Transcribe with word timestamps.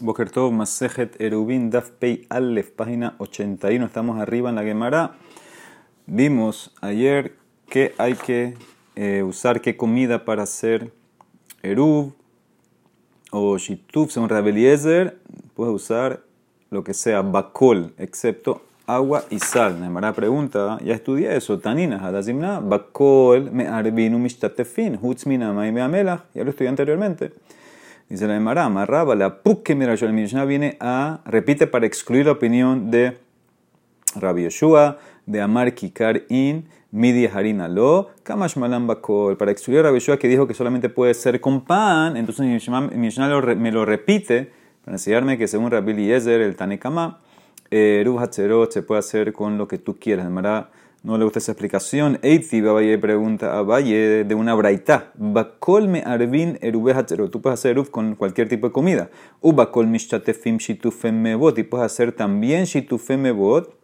Boker 0.00 0.28
Tov, 0.28 0.50
Masejet 0.52 1.20
Erubin, 1.20 1.70
Daf 1.70 1.90
Pei 1.90 2.26
página 2.76 3.14
81. 3.18 3.86
Estamos 3.86 4.20
arriba 4.20 4.48
en 4.50 4.56
la 4.56 4.64
Gemara. 4.64 5.14
Vimos 6.06 6.72
ayer 6.80 7.36
que 7.68 7.94
hay 7.96 8.14
que 8.14 8.54
eh, 8.96 9.22
usar 9.22 9.60
qué 9.60 9.76
comida 9.76 10.24
para 10.24 10.42
hacer 10.42 10.90
Erub 11.62 12.12
o 13.30 13.56
Shituf, 13.56 14.10
según 14.10 14.28
Rabeliezer. 14.28 15.16
Puedes 15.54 15.72
usar 15.72 16.24
lo 16.70 16.82
que 16.82 16.92
sea 16.92 17.22
Bakol, 17.22 17.94
excepto 17.96 18.62
agua 18.88 19.22
y 19.30 19.38
sal. 19.38 19.78
La 19.78 19.86
Gemara 19.86 20.12
pregunta, 20.12 20.76
ya 20.84 20.94
estudié 20.94 21.36
eso, 21.36 21.60
Tanina, 21.60 22.04
Hadazimna, 22.04 22.58
Bakol, 22.58 23.52
me 23.52 23.68
arbinu 23.68 24.18
mishtatefin, 24.18 24.98
hutzmina, 25.00 25.52
me 25.52 25.80
amelach. 25.80 26.24
Ya 26.34 26.42
lo 26.42 26.50
estudié 26.50 26.68
anteriormente. 26.68 27.32
Dice 28.08 28.26
la 28.26 28.36
Emara, 28.36 28.64
amarraba 28.64 29.14
la 29.14 29.42
puque 29.42 29.74
mira 29.74 29.94
el 29.94 30.12
Mishnah 30.12 30.44
viene 30.44 30.76
a, 30.80 31.20
repite 31.24 31.66
para 31.66 31.86
excluir 31.86 32.26
la 32.26 32.32
opinión 32.32 32.90
de 32.90 33.16
Rabbi 34.14 34.42
Yeshua, 34.42 34.98
de 35.26 35.40
Amar 35.40 35.74
Kikar 35.74 36.22
In, 36.28 36.66
Midi 36.90 37.26
Harina 37.26 37.66
Lo, 37.66 38.10
Kamash 38.22 38.56
Malam 38.56 38.86
Bakol, 38.86 39.36
para 39.36 39.50
excluir 39.50 39.80
a 39.80 39.82
Rabbi 39.84 39.96
Yeshua 39.96 40.18
que 40.18 40.28
dijo 40.28 40.46
que 40.46 40.54
solamente 40.54 40.88
puede 40.88 41.14
ser 41.14 41.40
con 41.40 41.62
pan, 41.62 42.16
entonces 42.16 42.46
mi 42.46 42.52
Mishnah 42.98 43.40
me 43.56 43.72
lo 43.72 43.84
repite 43.84 44.52
para 44.84 44.96
enseñarme 44.96 45.38
que 45.38 45.48
según 45.48 45.70
Rabbi 45.70 45.92
Eliezer, 45.92 46.42
el 46.42 46.56
Tanekama, 46.56 47.20
eh, 47.70 48.04
Hatzerot 48.18 48.70
se 48.70 48.82
puede 48.82 48.98
hacer 48.98 49.32
con 49.32 49.56
lo 49.56 49.66
que 49.66 49.78
tú 49.78 49.96
quieras. 49.98 50.26
Emara 50.26 50.70
no 51.04 51.18
le 51.18 51.24
gusta 51.24 51.38
esa 51.38 51.52
explicación. 51.52 52.18
Eiti 52.22 52.62
Babaye 52.62 52.96
pregunta 52.96 53.58
a 53.58 53.62
Valle 53.62 54.24
de 54.24 54.34
una 54.34 54.54
braita. 54.54 55.12
Bakol 55.18 55.86
me 55.86 56.00
arvin 56.00 56.58
erube 56.62 56.94
Tú 57.30 57.42
puedes 57.42 57.60
hacer 57.60 57.72
eruv 57.72 57.90
con 57.90 58.14
cualquier 58.14 58.48
tipo 58.48 58.68
de 58.68 58.72
comida. 58.72 59.10
Ubakol 59.42 59.86
mishtatefim 59.86 60.56
shitufem 60.56 61.20
mebot. 61.20 61.58
Y 61.58 61.64
puedes 61.64 61.84
hacer 61.84 62.12
también 62.12 62.64
shitufem 62.64 63.20
mebot 63.20 63.76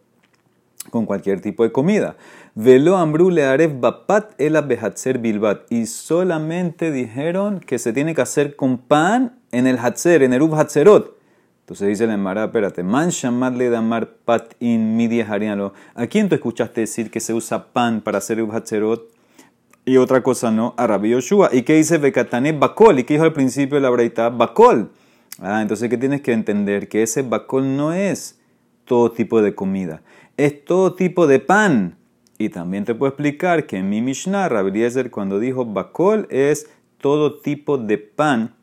con 0.89 1.05
cualquier 1.05 1.41
tipo 1.41 1.63
de 1.63 1.71
comida. 1.71 2.15
Velo 2.55 2.97
ambru 2.97 3.29
le 3.29 3.67
bapat 3.67 4.33
el 4.39 4.59
behatzer 4.63 5.19
bilbat. 5.19 5.71
Y 5.71 5.85
solamente 5.85 6.91
dijeron 6.91 7.59
que 7.59 7.77
se 7.77 7.93
tiene 7.93 8.15
que 8.15 8.23
hacer 8.23 8.55
con 8.55 8.79
pan 8.79 9.37
en 9.51 9.67
el 9.67 9.77
hatzer, 9.77 10.23
en 10.23 10.33
eruv 10.33 10.55
hatzerot. 10.55 11.20
Entonces 11.71 11.87
dice 11.87 12.05
la 12.05 12.15
Emara, 12.15 12.43
espérate, 12.43 12.83
man 12.83 13.11
le 13.57 13.69
damar 13.69 14.15
pat 14.25 14.55
in 14.59 14.97
midia 14.97 15.25
harina. 15.25 15.71
¿A 15.95 16.05
quién 16.07 16.27
tú 16.27 16.35
escuchaste 16.35 16.81
decir 16.81 17.09
que 17.09 17.21
se 17.21 17.33
usa 17.33 17.67
pan 17.71 18.01
para 18.01 18.17
hacer 18.17 18.45
hatzerot 18.51 19.09
y 19.85 19.95
otra 19.95 20.21
cosa 20.21 20.51
no? 20.51 20.73
A 20.75 20.85
Rabbi 20.85 21.11
Yoshua. 21.11 21.47
¿Y 21.53 21.61
qué 21.61 21.75
dice 21.75 21.97
Bekatane 21.97 22.51
bakol? 22.51 22.99
¿Y 22.99 23.05
qué 23.05 23.13
dijo 23.13 23.23
al 23.23 23.31
principio 23.31 23.75
de 23.75 23.83
la 23.83 23.89
breita? 23.89 24.27
Bakol. 24.27 24.91
Ah, 25.39 25.61
entonces 25.61 25.89
¿qué 25.89 25.97
tienes 25.97 26.19
que 26.19 26.33
entender? 26.33 26.89
Que 26.89 27.03
ese 27.03 27.21
bakol 27.21 27.77
no 27.77 27.93
es 27.93 28.37
todo 28.83 29.09
tipo 29.13 29.41
de 29.41 29.55
comida, 29.55 30.01
es 30.35 30.65
todo 30.65 30.95
tipo 30.95 31.25
de 31.25 31.39
pan. 31.39 31.95
Y 32.37 32.49
también 32.49 32.83
te 32.83 32.95
puedo 32.95 33.11
explicar 33.11 33.65
que 33.65 33.77
en 33.77 33.89
mi 33.89 34.01
Mishnah, 34.01 34.49
Rabbi 34.49 34.71
Eliezer, 34.71 35.09
cuando 35.09 35.39
dijo 35.39 35.63
bakol, 35.63 36.27
es 36.31 36.69
todo 36.97 37.39
tipo 37.39 37.77
de 37.77 37.97
pan 37.97 38.55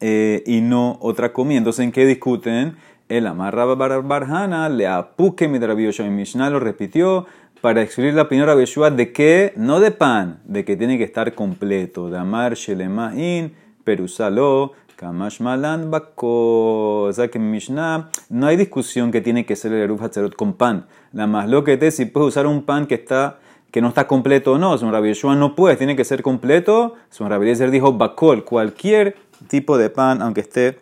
eh, 0.00 0.42
y 0.46 0.60
no 0.60 0.98
otra 1.00 1.32
comida. 1.32 1.58
Entonces, 1.58 1.84
¿en 1.84 1.92
qué 1.92 2.06
discuten? 2.06 2.76
El 3.08 3.26
amarra 3.26 3.64
barjana 3.64 4.68
le 4.68 4.86
apuque 4.86 5.48
mi 5.48 5.58
Mi 5.58 6.10
Mishnah 6.10 6.50
lo 6.50 6.60
repitió 6.60 7.26
para 7.60 7.82
excluir 7.82 8.14
la 8.14 8.22
opinión 8.22 8.46
de 8.46 8.90
de 8.90 9.12
que, 9.12 9.52
no 9.56 9.80
de 9.80 9.90
pan, 9.90 10.40
de 10.44 10.64
que 10.64 10.76
tiene 10.76 10.98
que 10.98 11.04
estar 11.04 11.34
completo. 11.34 12.10
De 12.10 12.18
amar 12.18 12.54
shelemahin, 12.54 13.54
perusalo, 13.82 14.72
kamash 14.96 15.40
malan 15.40 15.90
bako. 15.90 17.04
O 17.04 17.12
sea 17.12 17.28
que 17.28 17.38
Mishnah 17.38 18.10
no 18.28 18.46
hay 18.46 18.56
discusión 18.56 19.10
que 19.10 19.20
tiene 19.20 19.46
que 19.46 19.56
ser 19.56 19.72
el 19.72 19.82
Eruv 19.82 20.02
Hatzerot 20.04 20.36
con 20.36 20.52
pan. 20.52 20.86
La 21.12 21.26
más 21.26 21.48
lo 21.48 21.64
que 21.64 21.76
te 21.76 21.90
si 21.90 22.04
puedes 22.04 22.28
usar 22.28 22.46
un 22.46 22.62
pan 22.62 22.86
que 22.86 22.94
está 22.94 23.38
que 23.70 23.82
no 23.82 23.88
está 23.88 24.06
completo 24.06 24.52
o 24.52 24.58
no. 24.58 24.78
Son 24.78 24.92
Rabbi 24.92 25.12
no 25.36 25.54
puede, 25.54 25.76
tiene 25.76 25.96
que 25.96 26.04
ser 26.04 26.22
completo. 26.22 26.94
Son 27.10 27.28
Rabbi 27.28 27.54
dijo 27.54 27.92
bakol, 27.92 28.44
cualquier 28.44 29.16
tipo 29.46 29.78
de 29.78 29.90
pan, 29.90 30.22
aunque 30.22 30.40
esté 30.40 30.80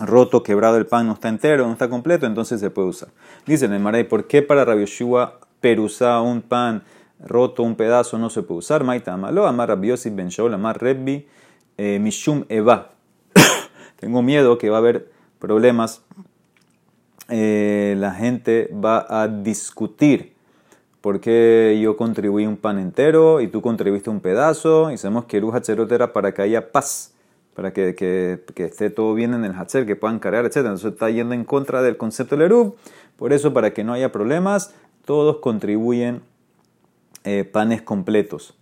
roto, 0.00 0.42
quebrado 0.42 0.76
el 0.76 0.86
pan, 0.86 1.06
no 1.06 1.14
está 1.14 1.28
entero, 1.28 1.66
no 1.66 1.72
está 1.72 1.88
completo, 1.88 2.26
entonces 2.26 2.60
se 2.60 2.70
puede 2.70 2.88
usar. 2.88 3.08
Dice 3.46 3.66
el 3.66 3.80
Maray, 3.80 4.04
¿por 4.04 4.26
qué 4.26 4.42
para 4.42 4.64
Rabbi 4.64 4.80
Yeshua 4.80 5.40
perusar 5.60 6.22
un 6.22 6.42
pan 6.42 6.82
roto, 7.18 7.62
un 7.62 7.76
pedazo, 7.76 8.18
no 8.18 8.30
se 8.30 8.42
puede 8.42 8.58
usar? 8.58 8.84
Maita 8.84 9.16
malo, 9.16 9.46
amar 9.46 9.68
Rabbi 9.68 9.92
ben 10.10 10.28
Shaul, 10.28 10.54
amar 10.54 10.80
Rebbi, 10.80 11.26
eh, 11.78 11.98
Mishum 11.98 12.44
Eva. 12.48 12.90
Tengo 14.00 14.22
miedo 14.22 14.58
que 14.58 14.70
va 14.70 14.76
a 14.76 14.80
haber 14.80 15.10
problemas. 15.38 16.02
Eh, 17.28 17.96
la 17.98 18.12
gente 18.12 18.70
va 18.72 19.04
a 19.08 19.26
discutir 19.28 20.34
por 21.00 21.20
qué 21.20 21.78
yo 21.82 21.96
contribuí 21.96 22.46
un 22.46 22.56
pan 22.56 22.78
entero 22.78 23.40
y 23.40 23.48
tú 23.48 23.62
contribuiste 23.62 24.10
un 24.10 24.20
pedazo. 24.20 24.90
Y 24.90 24.98
sabemos 24.98 25.24
que 25.24 25.38
Eruja 25.38 25.60
era 25.68 26.12
para 26.12 26.32
que 26.32 26.42
haya 26.42 26.70
paz 26.70 27.15
para 27.56 27.72
que, 27.72 27.94
que, 27.94 28.44
que, 28.54 28.64
esté 28.64 28.90
todo 28.90 29.14
bien 29.14 29.32
en 29.32 29.44
el 29.46 29.52
Hatzer, 29.52 29.86
que 29.86 29.96
puedan 29.96 30.18
cargar, 30.18 30.44
etc. 30.44 30.58
Entonces 30.58 30.92
está 30.92 31.08
yendo 31.08 31.34
en 31.34 31.44
contra 31.44 31.80
del 31.80 31.96
concepto 31.96 32.36
del 32.36 32.44
Erub. 32.44 32.76
Por 33.16 33.32
eso, 33.32 33.54
para 33.54 33.72
que 33.72 33.82
no 33.82 33.94
haya 33.94 34.12
problemas, 34.12 34.74
todos 35.06 35.38
contribuyen 35.38 36.20
eh, 37.24 37.44
panes 37.44 37.80
completos. 37.80 38.54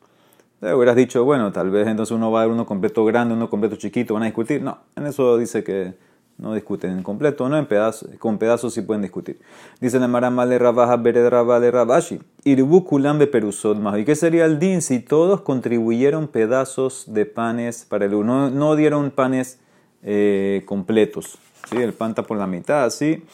Te 0.61 0.73
hubieras 0.73 0.95
dicho, 0.95 1.25
bueno, 1.25 1.51
tal 1.51 1.71
vez 1.71 1.89
entonces 1.89 2.15
uno 2.15 2.31
va 2.31 2.43
a 2.43 2.45
ver 2.45 2.55
uno 2.55 2.67
completo 2.67 3.05
grande, 3.05 3.35
uno 3.35 3.51
completo 3.51 3.75
chiquito, 3.75 4.15
van 4.15 4.23
a 4.23 4.27
discutir. 4.27 4.63
No, 4.63 4.79
en 4.95 5.07
eso 5.07 5.37
dice 5.39 5.65
que 5.65 5.95
no 6.39 6.55
discuten 6.55 6.93
en 6.93 7.03
completo, 7.03 7.49
no 7.49 7.59
en 7.59 7.67
pedazos, 7.67 8.09
con 8.21 8.39
pedazos 8.39 8.75
sí 8.75 8.83
pueden 8.83 9.03
discutir. 9.03 9.41
Dice 9.81 9.99
la 9.99 10.07
Maramale 10.07 10.57
Rabaja 10.57 10.97
Bered 10.97 11.29
Rabashi. 11.29 12.21
Irbu 12.45 12.85
Kulambe 12.85 13.27
Perusot 13.27 13.79
¿Y 13.99 14.05
qué 14.05 14.15
sería 14.15 14.45
el 14.45 14.59
din 14.59 14.83
si 14.83 15.01
todos 15.01 15.41
contribuyeron 15.41 16.29
pedazos 16.29 17.05
de 17.09 17.25
panes 17.25 17.87
para 17.89 18.05
el 18.05 18.15
uno? 18.15 18.51
No 18.51 18.77
dieron 18.77 19.11
panes 19.11 19.59
eh, 20.03 20.63
completos. 20.67 21.39
¿sí? 21.71 21.77
El 21.79 21.95
pan 21.95 22.11
está 22.11 22.23
por 22.23 22.37
la 22.37 22.47
mitad, 22.47 22.85
así. 22.85 23.25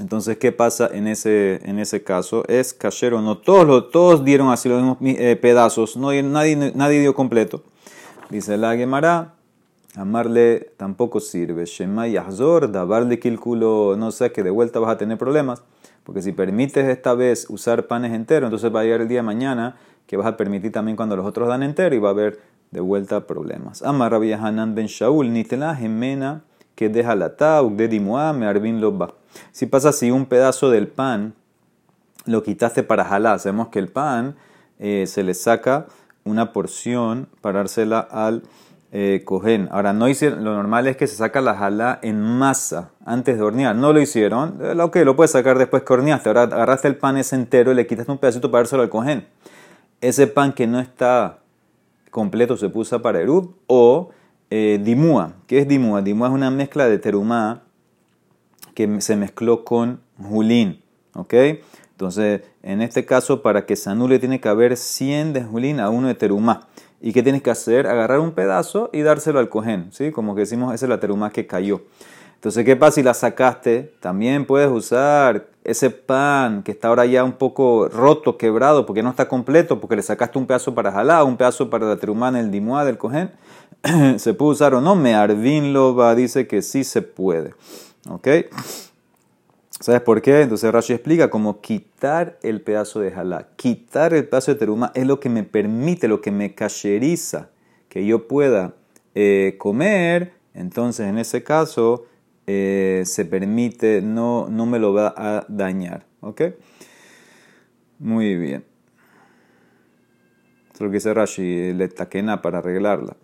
Entonces, 0.00 0.38
¿qué 0.38 0.50
pasa 0.50 0.88
en 0.92 1.06
ese, 1.06 1.60
en 1.64 1.78
ese 1.78 2.02
caso? 2.02 2.42
Es 2.48 2.72
cachero, 2.72 3.20
no 3.20 3.38
todos, 3.38 3.90
todos 3.90 4.24
dieron 4.24 4.50
así 4.50 4.68
los 4.68 5.00
mismos 5.00 5.20
eh, 5.20 5.36
pedazos, 5.36 5.96
no, 5.96 6.10
nadie, 6.22 6.72
nadie 6.74 7.00
dio 7.00 7.14
completo. 7.14 7.62
Dice 8.30 8.56
la 8.56 8.74
Gemara, 8.76 9.34
Amarle 9.96 10.72
tampoco 10.76 11.20
sirve. 11.20 11.66
Shema 11.66 12.08
Yahzor, 12.08 12.72
dabarle 12.72 13.20
kilkulo, 13.20 13.94
no 13.96 14.10
sé, 14.10 14.32
que 14.32 14.42
de 14.42 14.50
vuelta 14.50 14.80
vas 14.80 14.90
a 14.90 14.98
tener 14.98 15.18
problemas. 15.18 15.62
Porque 16.04 16.22
si 16.22 16.32
permites 16.32 16.86
esta 16.86 17.14
vez 17.14 17.46
usar 17.48 17.86
panes 17.86 18.12
enteros, 18.12 18.48
entonces 18.48 18.74
va 18.74 18.80
a 18.80 18.84
llegar 18.84 19.00
el 19.00 19.08
día 19.08 19.18
de 19.18 19.22
mañana 19.22 19.76
que 20.06 20.16
vas 20.16 20.26
a 20.26 20.36
permitir 20.36 20.70
también 20.70 20.96
cuando 20.96 21.16
los 21.16 21.26
otros 21.26 21.48
dan 21.48 21.62
entero 21.62 21.94
y 21.94 21.98
va 21.98 22.10
a 22.10 22.12
haber 22.12 22.40
de 22.70 22.80
vuelta 22.80 23.26
problemas. 23.26 23.82
Amar 23.82 24.14
Hanan 24.14 24.74
ben 24.74 24.86
Shaul, 24.86 25.32
nitela 25.32 25.74
gemena 25.74 26.42
que 26.74 26.88
deja 26.88 27.14
la 27.14 27.36
tau 27.36 27.74
de 27.74 27.88
me 28.00 28.46
arvin 28.46 28.80
loba. 28.80 29.14
Si 29.52 29.66
pasa 29.66 29.90
así, 29.90 30.10
un 30.10 30.26
pedazo 30.26 30.70
del 30.70 30.88
pan 30.88 31.34
lo 32.26 32.42
quitaste 32.42 32.82
para 32.82 33.04
jalar. 33.04 33.38
Sabemos 33.38 33.68
que 33.68 33.78
el 33.78 33.88
pan 33.88 34.36
eh, 34.78 35.06
se 35.06 35.22
le 35.22 35.34
saca 35.34 35.86
una 36.24 36.52
porción 36.52 37.28
para 37.40 37.58
dársela 37.58 38.00
al 38.00 38.42
eh, 38.96 39.24
Ahora, 39.72 39.92
no 39.92 40.08
hicieron, 40.08 40.44
lo 40.44 40.54
normal 40.54 40.86
es 40.86 40.96
que 40.96 41.08
se 41.08 41.16
saca 41.16 41.40
la 41.40 41.56
jala 41.56 41.98
en 42.00 42.20
masa 42.20 42.92
antes 43.04 43.36
de 43.36 43.42
hornear. 43.42 43.74
No 43.74 43.92
lo 43.92 44.00
hicieron. 44.00 44.58
Eh, 44.62 44.80
ok, 44.80 44.98
lo 44.98 45.16
puedes 45.16 45.32
sacar 45.32 45.58
después 45.58 45.82
que 45.82 45.92
horneaste. 45.92 46.28
Ahora 46.28 46.42
agarraste 46.42 46.86
el 46.86 46.96
pan 46.96 47.16
ese 47.16 47.34
entero 47.34 47.72
y 47.72 47.74
le 47.74 47.88
quitaste 47.88 48.12
un 48.12 48.18
pedacito 48.18 48.52
para 48.52 48.60
dárselo 48.60 48.82
al 48.82 48.90
cohen. 48.90 49.26
Ese 50.00 50.28
pan 50.28 50.52
que 50.52 50.68
no 50.68 50.78
está 50.78 51.40
completo 52.12 52.56
se 52.56 52.68
puso 52.68 53.02
para 53.02 53.20
erub 53.20 53.56
o 53.66 54.10
eh, 54.50 54.78
dimua. 54.80 55.32
¿Qué 55.48 55.58
es 55.58 55.66
dimua? 55.66 56.00
Dimua 56.00 56.28
es 56.28 56.34
una 56.34 56.52
mezcla 56.52 56.86
de 56.88 56.98
terumá 56.98 57.62
que 58.76 59.00
se 59.00 59.16
mezcló 59.16 59.64
con 59.64 60.02
julín. 60.22 60.80
¿Ok? 61.14 61.34
Entonces, 61.90 62.42
en 62.62 62.80
este 62.80 63.04
caso, 63.04 63.42
para 63.42 63.66
que 63.66 63.74
se 63.74 63.90
anule, 63.90 64.20
tiene 64.20 64.40
que 64.40 64.48
haber 64.48 64.76
100 64.76 65.32
de 65.32 65.42
julín 65.42 65.80
a 65.80 65.90
1 65.90 66.06
de 66.06 66.14
terumá. 66.14 66.68
¿Y 67.06 67.12
qué 67.12 67.22
tienes 67.22 67.42
que 67.42 67.50
hacer? 67.50 67.86
Agarrar 67.86 68.18
un 68.18 68.32
pedazo 68.32 68.88
y 68.90 69.02
dárselo 69.02 69.38
al 69.38 69.50
cojén, 69.50 69.92
¿sí? 69.92 70.10
Como 70.10 70.34
que 70.34 70.40
decimos, 70.40 70.72
esa 70.72 70.86
es 70.86 71.32
que 71.34 71.46
cayó. 71.46 71.82
Entonces, 72.36 72.64
¿qué 72.64 72.76
pasa 72.76 72.92
si 72.92 73.02
la 73.02 73.12
sacaste? 73.12 73.92
También 74.00 74.46
puedes 74.46 74.70
usar 74.70 75.48
ese 75.64 75.90
pan 75.90 76.62
que 76.62 76.70
está 76.72 76.88
ahora 76.88 77.04
ya 77.04 77.22
un 77.22 77.34
poco 77.34 77.90
roto, 77.90 78.38
quebrado, 78.38 78.86
porque 78.86 79.02
no 79.02 79.10
está 79.10 79.28
completo, 79.28 79.82
porque 79.82 79.96
le 79.96 80.02
sacaste 80.02 80.38
un 80.38 80.46
pedazo 80.46 80.74
para 80.74 80.92
jalar, 80.92 81.24
un 81.24 81.36
pedazo 81.36 81.68
para 81.68 81.84
la 81.84 81.96
teruma 81.98 82.30
en 82.30 82.36
el 82.36 82.50
dimua 82.50 82.86
del 82.86 82.96
cojén. 82.96 83.32
¿Se 84.16 84.32
puede 84.32 84.52
usar 84.52 84.72
o 84.72 84.80
no? 84.80 84.94
Me 84.94 85.14
Arvin 85.14 85.74
Loba 85.74 86.14
dice 86.14 86.46
que 86.46 86.62
sí 86.62 86.84
se 86.84 87.02
puede. 87.02 87.52
¿Ok? 88.08 88.28
¿Sabes 89.80 90.00
por 90.02 90.22
qué? 90.22 90.42
Entonces 90.42 90.72
Rashi 90.72 90.92
explica 90.92 91.30
como 91.30 91.60
quitar 91.60 92.38
el 92.42 92.60
pedazo 92.60 93.00
de 93.00 93.10
jalá, 93.10 93.48
quitar 93.56 94.14
el 94.14 94.28
pedazo 94.28 94.52
de 94.52 94.58
teruma 94.58 94.92
es 94.94 95.06
lo 95.06 95.20
que 95.20 95.28
me 95.28 95.42
permite, 95.42 96.08
lo 96.08 96.20
que 96.20 96.30
me 96.30 96.54
cacheriza 96.54 97.50
que 97.88 98.06
yo 98.06 98.28
pueda 98.28 98.74
eh, 99.14 99.56
comer 99.58 100.32
entonces 100.54 101.08
en 101.08 101.18
ese 101.18 101.42
caso 101.42 102.06
eh, 102.46 103.02
se 103.04 103.24
permite, 103.24 104.00
no, 104.00 104.48
no 104.48 104.66
me 104.66 104.78
lo 104.78 104.94
va 104.94 105.12
a 105.16 105.44
dañar. 105.48 106.06
¿Ok? 106.20 106.42
Muy 107.98 108.36
bien. 108.36 108.64
Es 110.72 110.80
lo 110.80 110.88
que 110.88 110.94
dice 110.94 111.12
Rashi, 111.12 111.72
le 111.72 111.88
taquena 111.88 112.40
para 112.40 112.58
arreglarla. 112.58 113.16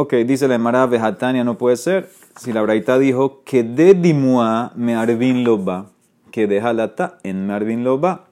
Ok, 0.00 0.14
dice 0.14 0.46
la 0.46 0.54
Emara 0.54 0.86
Vejatania, 0.86 1.42
no 1.42 1.58
puede 1.58 1.76
ser. 1.76 2.08
Si 2.36 2.52
la 2.52 2.62
Braita 2.62 3.00
dijo 3.00 3.42
que 3.42 3.64
de 3.64 3.94
dimua 3.94 4.70
me 4.76 4.94
arvin 4.94 5.42
loba, 5.42 5.86
que 6.30 6.46
de 6.46 6.60
halata 6.60 7.18
en 7.24 7.48
me 7.48 7.52
arvin 7.52 7.82
loba, 7.82 8.26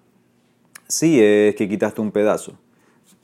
sí 0.86 1.20
es 1.20 1.56
que 1.56 1.68
quitaste 1.68 2.00
un 2.00 2.12
pedazo. 2.12 2.52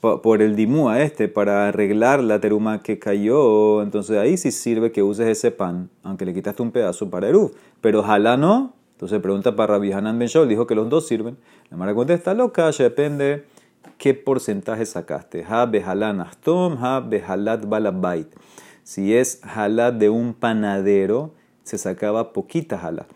Por 0.01 0.41
el 0.41 0.57
dimua 0.57 1.01
este, 1.03 1.29
para 1.29 1.69
arreglar 1.69 2.21
la 2.21 2.41
teruma 2.41 2.83
que 2.83 2.99
cayó, 2.99 3.81
entonces 3.81 4.17
ahí 4.17 4.35
sí 4.35 4.51
sirve 4.51 4.91
que 4.91 5.03
uses 5.03 5.25
ese 5.29 5.51
pan, 5.51 5.89
aunque 6.03 6.25
le 6.25 6.33
quitaste 6.33 6.61
un 6.61 6.71
pedazo 6.71 7.09
para 7.09 7.29
Eruv. 7.29 7.53
Pero 7.79 8.01
ojalá 8.01 8.35
no, 8.35 8.73
entonces 8.91 9.21
pregunta 9.21 9.55
para 9.55 9.75
Rabbi 9.75 9.93
Hanan 9.93 10.19
Ben 10.19 10.27
Shaul, 10.27 10.49
dijo 10.49 10.67
que 10.67 10.75
los 10.75 10.89
dos 10.89 11.07
sirven. 11.07 11.37
La 11.69 11.77
Mara 11.77 11.95
contesta, 11.95 12.33
loca, 12.33 12.69
ya 12.71 12.83
depende 12.83 13.45
qué 13.97 14.13
porcentaje 14.13 14.85
sacaste. 14.85 15.45
Ha 15.47 15.65
behalan 15.65 16.21
astom, 16.21 16.77
ha 16.81 16.99
behalat 16.99 17.65
balabait. 17.67 18.27
Si 18.83 19.15
es 19.15 19.41
halat 19.43 19.95
de 19.95 20.09
un 20.09 20.33
panadero, 20.33 21.33
se 21.63 21.77
sacaba 21.77 22.33
poquita 22.33 22.77
halat. 22.77 23.07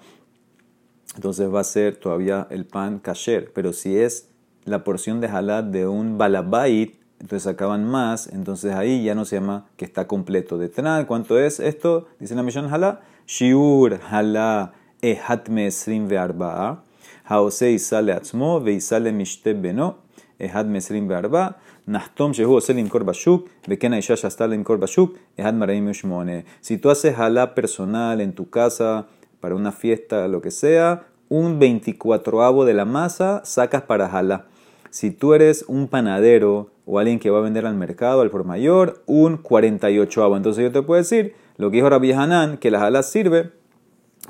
Entonces 1.15 1.53
va 1.53 1.61
a 1.61 1.63
ser 1.63 1.97
todavía 1.97 2.47
el 2.49 2.65
pan 2.65 2.99
kasher. 2.99 3.51
Pero 3.53 3.73
si 3.73 3.97
es 3.97 4.29
la 4.65 4.83
porción 4.83 5.19
de 5.19 5.27
halat 5.27 5.65
de 5.65 5.87
un 5.87 6.17
balabait, 6.17 6.95
entonces 7.19 7.43
sacaban 7.43 7.83
más, 7.83 8.27
entonces 8.27 8.73
ahí 8.73 9.03
ya 9.03 9.15
no 9.15 9.25
se 9.25 9.37
llama 9.37 9.65
que 9.75 9.85
está 9.85 10.07
completo. 10.07 10.57
De 10.57 10.69
Tanal, 10.69 11.07
¿cuánto 11.07 11.39
es 11.39 11.59
esto? 11.59 12.07
Dice 12.19 12.35
la 12.35 12.43
misión 12.43 12.71
halá. 12.71 13.01
Shiur 13.25 13.99
halá 14.09 14.73
ehat 15.01 15.49
mesrim 15.49 16.07
ve'arba'a, 16.07 16.83
haose 17.25 17.71
isale 17.71 18.13
atzmo 18.13 18.61
veisale 18.61 19.11
mishte 19.11 19.53
beno, 19.53 19.97
ehat 20.38 20.66
mesrim 20.66 21.08
ve'arba'a, 21.08 21.50
נחתום 21.88 22.34
שהוא 22.34 22.56
עושה 22.56 22.72
למכור 22.72 23.02
בשוק, 23.02 23.48
וכן 23.68 23.92
האישה 23.92 24.16
שעשתה 24.16 24.46
למכור 24.46 24.76
בשוק, 24.76 25.14
אחד 25.40 25.54
מראים 25.54 25.88
ושמונה. 25.90 26.32
Si 26.62 26.78
tú 26.78 26.90
haces 26.90 27.16
jalá 27.16 27.54
personal 27.54 28.20
en 28.20 28.32
tu 28.32 28.50
casa, 28.50 29.06
para 29.40 29.56
una 29.56 29.72
fiesta, 29.72 30.28
lo 30.28 30.40
que 30.40 30.52
sea, 30.52 31.02
un 31.28 31.58
24avo 31.60 32.64
de 32.64 32.74
la 32.74 32.84
masa 32.84 33.42
sacas 33.44 33.82
para 33.82 34.08
jalá. 34.08 34.46
Si 34.90 35.10
tú 35.10 35.34
eres 35.34 35.64
un 35.66 35.88
panadero 35.88 36.70
o 36.86 37.00
alguien 37.00 37.18
que 37.18 37.30
va 37.30 37.38
a 37.38 37.42
vender 37.42 37.66
al 37.66 37.74
mercado, 37.74 38.20
al 38.20 38.30
por 38.30 38.44
mayor, 38.44 39.02
un 39.06 39.42
48avo. 39.42 40.36
Entonces 40.36 40.62
yo 40.62 40.70
te 40.70 40.82
puedo 40.82 40.98
decir, 40.98 41.34
lo 41.56 41.70
que 41.70 41.78
dijo 41.78 41.90
Rabbi 41.90 42.12
Hanan, 42.12 42.58
que 42.58 42.70
la 42.70 42.78
jalá 42.78 43.02
sirve 43.02 43.50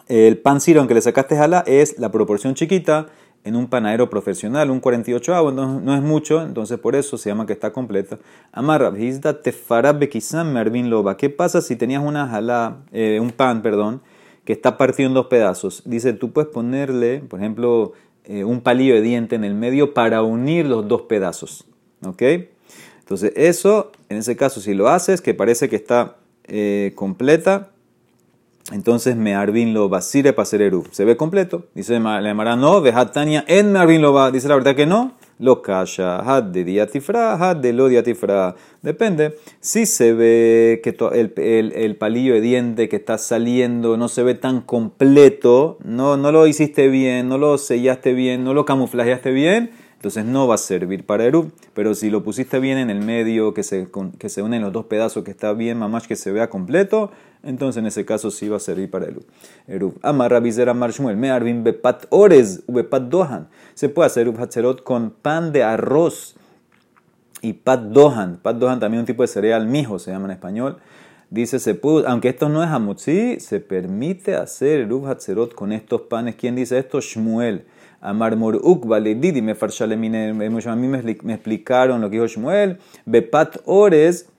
el 0.09 0.39
pan 0.39 0.61
siro 0.61 0.87
que 0.87 0.95
le 0.95 1.03
sacaste 1.03 1.37
jala 1.37 1.63
es 1.67 1.99
la 1.99 2.11
proporción 2.11 2.55
chiquita 2.55 3.09
en 3.48 3.56
un 3.56 3.68
panadero 3.68 4.10
profesional, 4.10 4.70
un 4.70 4.82
48 4.82 5.34
avo, 5.34 5.50
entonces 5.50 5.82
no 5.82 5.96
es 5.96 6.02
mucho, 6.02 6.44
entonces 6.44 6.78
por 6.80 6.98
eso 6.98 7.18
se 7.18 7.30
llama 7.30 7.46
que 7.46 7.54
está 7.54 7.72
completa. 7.72 8.20
Amarra, 8.52 8.92
mervin 8.92 10.90
loba. 10.90 11.16
¿Qué 11.16 11.30
pasa 11.30 11.62
si 11.62 11.78
tenías 11.78 12.04
una 12.04 12.28
jala, 12.28 12.80
eh, 12.92 13.20
un 13.22 13.32
pan, 13.32 13.62
perdón, 13.62 14.02
que 14.44 14.52
está 14.52 14.78
partido 14.78 15.08
en 15.08 15.14
dos 15.14 15.28
pedazos? 15.28 15.82
Dice, 15.86 16.12
tú 16.12 16.34
puedes 16.34 16.50
ponerle, 16.50 17.20
por 17.20 17.40
ejemplo, 17.40 17.94
eh, 18.26 18.44
un 18.44 18.60
palillo 18.60 18.96
de 18.96 19.02
diente 19.02 19.36
en 19.38 19.46
el 19.46 19.56
medio 19.56 19.94
para 19.94 20.24
unir 20.24 20.66
los 20.66 20.86
dos 20.90 21.04
pedazos. 21.04 21.66
¿Ok? 22.06 22.22
Entonces 23.00 23.32
eso, 23.38 23.94
en 24.10 24.18
ese 24.18 24.36
caso, 24.36 24.60
si 24.60 24.74
lo 24.74 24.90
haces, 24.90 25.22
que 25.22 25.34
parece 25.34 25.70
que 25.70 25.78
está 25.78 26.18
eh, 26.44 26.92
completa, 26.96 27.72
entonces 28.72 29.16
me 29.16 29.34
arvin 29.34 29.74
lo 29.74 29.88
basire 29.88 30.36
eruv. 30.52 30.88
Se 30.92 31.06
ve 31.06 31.16
completo. 31.16 31.68
Dice 31.74 32.00
la 32.00 32.30
Emara, 32.30 32.56
no, 32.56 32.82
vejatania 32.82 33.46
en 33.48 33.72
me 33.72 34.00
lo 34.00 34.14
va. 34.14 34.32
Dice 34.32 34.48
la 34.48 34.56
verdad 34.56 34.76
que 34.76 34.86
no. 34.86 35.14
Lo 35.40 35.62
calla, 35.62 36.18
had 36.18 36.46
de 36.46 36.64
diatifra, 36.64 37.36
had 37.36 37.58
de 37.58 37.72
lo 37.72 37.88
diatifra. 37.88 38.56
Depende. 38.82 39.36
Si 39.60 39.86
se 39.86 40.14
ve 40.14 40.82
que 40.84 40.98
el, 41.14 41.32
el, 41.38 41.74
el, 41.74 41.96
palillo 41.96 42.34
de 42.34 42.42
diente 42.42 42.90
que 42.90 42.96
está 42.96 43.20
saliendo 43.20 43.98
no 43.98 44.08
se 44.08 44.24
ve 44.24 44.34
tan 44.34 44.62
completo, 44.62 45.78
no, 45.84 46.18
no 46.18 46.32
lo 46.32 46.48
hiciste 46.48 46.88
bien, 46.88 47.30
no 47.30 47.38
lo 47.38 47.60
sellaste 47.60 48.14
bien, 48.14 48.44
no 48.44 48.56
lo 48.56 48.66
camuflajeaste 48.66 49.30
bien, 49.30 49.70
entonces 49.94 50.26
no 50.26 50.48
va 50.48 50.56
a 50.56 50.58
servir 50.58 51.06
para 51.06 51.26
Eruv. 51.26 51.52
Pero 51.76 51.94
si 51.94 52.10
lo 52.10 52.24
pusiste 52.24 52.60
bien 52.60 52.80
en 52.80 52.90
el 52.90 53.00
medio, 53.00 53.54
que 53.54 53.62
se, 53.62 53.88
que 54.18 54.30
se 54.30 54.42
unen 54.42 54.64
los 54.64 54.74
dos 54.74 54.86
pedazos, 54.86 55.24
que 55.24 55.32
está 55.32 55.54
bien, 55.54 55.78
mamás 55.78 56.08
que 56.08 56.16
se 56.16 56.32
vea 56.32 56.50
completo, 56.50 57.12
entonces 57.44 57.80
en 57.80 57.88
ese 57.88 58.06
caso 58.06 58.32
sí 58.32 58.48
va 58.50 58.58
a 58.58 58.60
servir 58.60 58.90
para 58.90 59.06
Eruv. 59.06 59.26
Eruv. 59.68 59.94
Amarra 60.02 60.40
visera 60.40 60.74
marshmuel, 60.74 61.18
me 61.18 61.30
arvin 61.30 61.64
bepat 61.64 62.06
ores, 62.10 62.64
bepat 62.68 63.04
dohan. 63.04 63.48
Se 63.74 63.90
puede 63.90 64.08
hacer 64.08 64.28
Eruv 64.28 64.42
hatzerot 64.42 64.84
con 64.84 65.12
pan 65.12 65.52
de 65.52 65.64
arroz 65.64 66.36
y 67.42 67.54
pat 67.54 67.82
dohan. 67.82 68.38
Pat 68.42 68.58
dohan 68.58 68.80
también 68.80 69.02
un 69.02 69.06
tipo 69.06 69.24
de 69.24 69.28
cereal 69.28 69.68
mijo, 69.68 70.00
se 70.00 70.12
llama 70.12 70.26
en 70.26 70.32
español. 70.32 70.78
Dice, 71.30 71.60
se 71.60 71.76
puede, 71.76 72.08
aunque 72.08 72.30
esto 72.30 72.48
no 72.48 72.64
es 72.64 72.70
hamutzi, 72.70 73.40
se 73.40 73.60
permite 73.60 74.36
hacer 74.36 74.82
Eruv 74.82 75.08
hatzerot 75.08 75.54
con 75.54 75.72
estos 75.72 76.02
panes. 76.02 76.36
¿Quién 76.36 76.56
dice 76.56 76.78
esto? 76.78 77.02
Shmuel. 77.02 77.66
Amar 78.00 78.36
Moruk 78.36 78.86
Didi 79.04 79.42
me 79.42 79.54
A 79.54 80.76
mí 80.76 80.88
me 80.88 81.34
explicaron 81.34 82.02
lo 82.02 82.10
que 82.10 82.18
dijo 82.18 82.28
Shmuel. 82.28 82.78
Bepat 83.06 83.58
Ores 83.66 84.30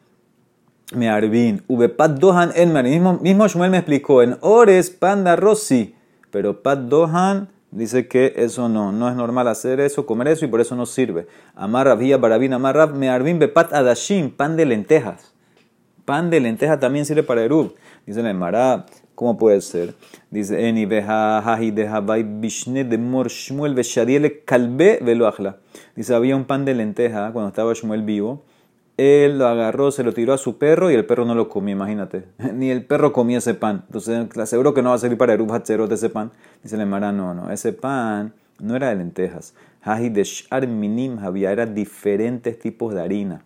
me 0.93 1.08
arvin. 1.08 1.62
Ubepat 1.69 2.19
Dohan 2.19 2.52
en 2.55 2.73
Mismo, 2.73 3.19
mismo 3.20 3.49
Shmuel 3.49 3.70
me 3.70 3.79
explicó. 3.79 4.23
En 4.23 4.37
Ores 4.40 4.90
panda 4.90 5.37
rossi. 5.37 5.94
Pero 6.31 6.62
Pat 6.62 6.79
Dohan 6.81 7.49
dice 7.70 8.06
que 8.06 8.35
eso 8.37 8.69
no, 8.69 8.93
no 8.93 9.08
es 9.08 9.17
normal 9.17 9.49
hacer 9.49 9.81
eso, 9.81 10.06
comer 10.06 10.29
eso 10.29 10.44
y 10.44 10.49
por 10.49 10.61
eso 10.61 10.76
no 10.76 10.87
sirve. 10.87 11.26
Amar 11.55 11.87
Rabia 11.87 12.19
Barabin 12.19 12.52
Amar 12.52 12.76
Rab 12.76 12.94
me 12.94 13.08
arvin 13.08 13.38
bepat 13.38 13.73
adashim, 13.73 14.31
pan 14.31 14.56
de 14.56 14.67
lentejas. 14.67 15.32
Pan 16.05 16.31
de 16.31 16.40
lentejas 16.40 16.81
también 16.81 17.05
sirve 17.05 17.23
para 17.23 17.43
Erub. 17.43 17.75
Dice 18.06 18.23
la 18.23 18.31
Emara, 18.31 18.87
¿Cómo 19.19 19.37
puede 19.37 19.61
ser? 19.62 19.94
Dice, 20.31 20.69
Eni 20.69 20.87
beha 20.87 21.41
hahi 21.41 21.73
de 21.73 21.88
habai 21.88 22.23
bishne 22.23 22.84
de 22.84 22.99
mor 22.99 23.29
shmuel 23.29 23.75
veshadiele 23.75 24.44
kalbe 24.44 25.00
veloachla. 25.02 25.56
Dice, 25.96 26.14
había 26.14 26.37
un 26.37 26.44
pan 26.44 26.64
de 26.64 26.73
lenteja 26.73 27.32
cuando 27.32 27.49
estaba 27.49 27.75
Shmuel 27.75 28.02
vivo. 28.02 28.44
Él 28.99 29.39
lo 29.39 29.47
agarró, 29.47 29.93
se 29.93 30.03
lo 30.03 30.12
tiró 30.12 30.33
a 30.33 30.39
su 30.39 30.59
perro 30.59 30.91
y 30.91 30.95
el 30.95 31.06
perro 31.06 31.25
no 31.25 31.37
lo 31.37 31.49
comió, 31.49 31.73
imagínate. 31.73 32.25
Ni 32.53 32.71
el 32.71 32.85
perro 32.85 33.12
comía 33.12 33.39
ese 33.39 33.55
pan. 33.55 33.85
Entonces, 33.87 34.27
aseguro 34.37 34.75
que 34.75 34.83
no 34.83 34.91
va 34.91 34.97
a 34.97 34.99
servir 34.99 35.17
para 35.17 35.35
Erub 35.35 35.53
de 35.53 35.94
ese 35.94 36.11
pan. 36.11 36.32
Dice 36.65 36.77
la 36.77 36.84
Mara, 36.84 37.13
no, 37.13 37.32
no, 37.32 37.51
ese 37.53 37.72
pan 37.72 38.34
no 38.58 38.75
era 38.75 38.89
de 38.89 38.96
lentejas. 38.96 39.55
Hahi 39.82 40.08
de 40.08 40.67
minim 40.67 41.20
había, 41.20 41.53
eran 41.53 41.77
diferentes 41.77 42.58
tipos 42.58 42.93
de 42.93 43.01
harina. 43.01 43.43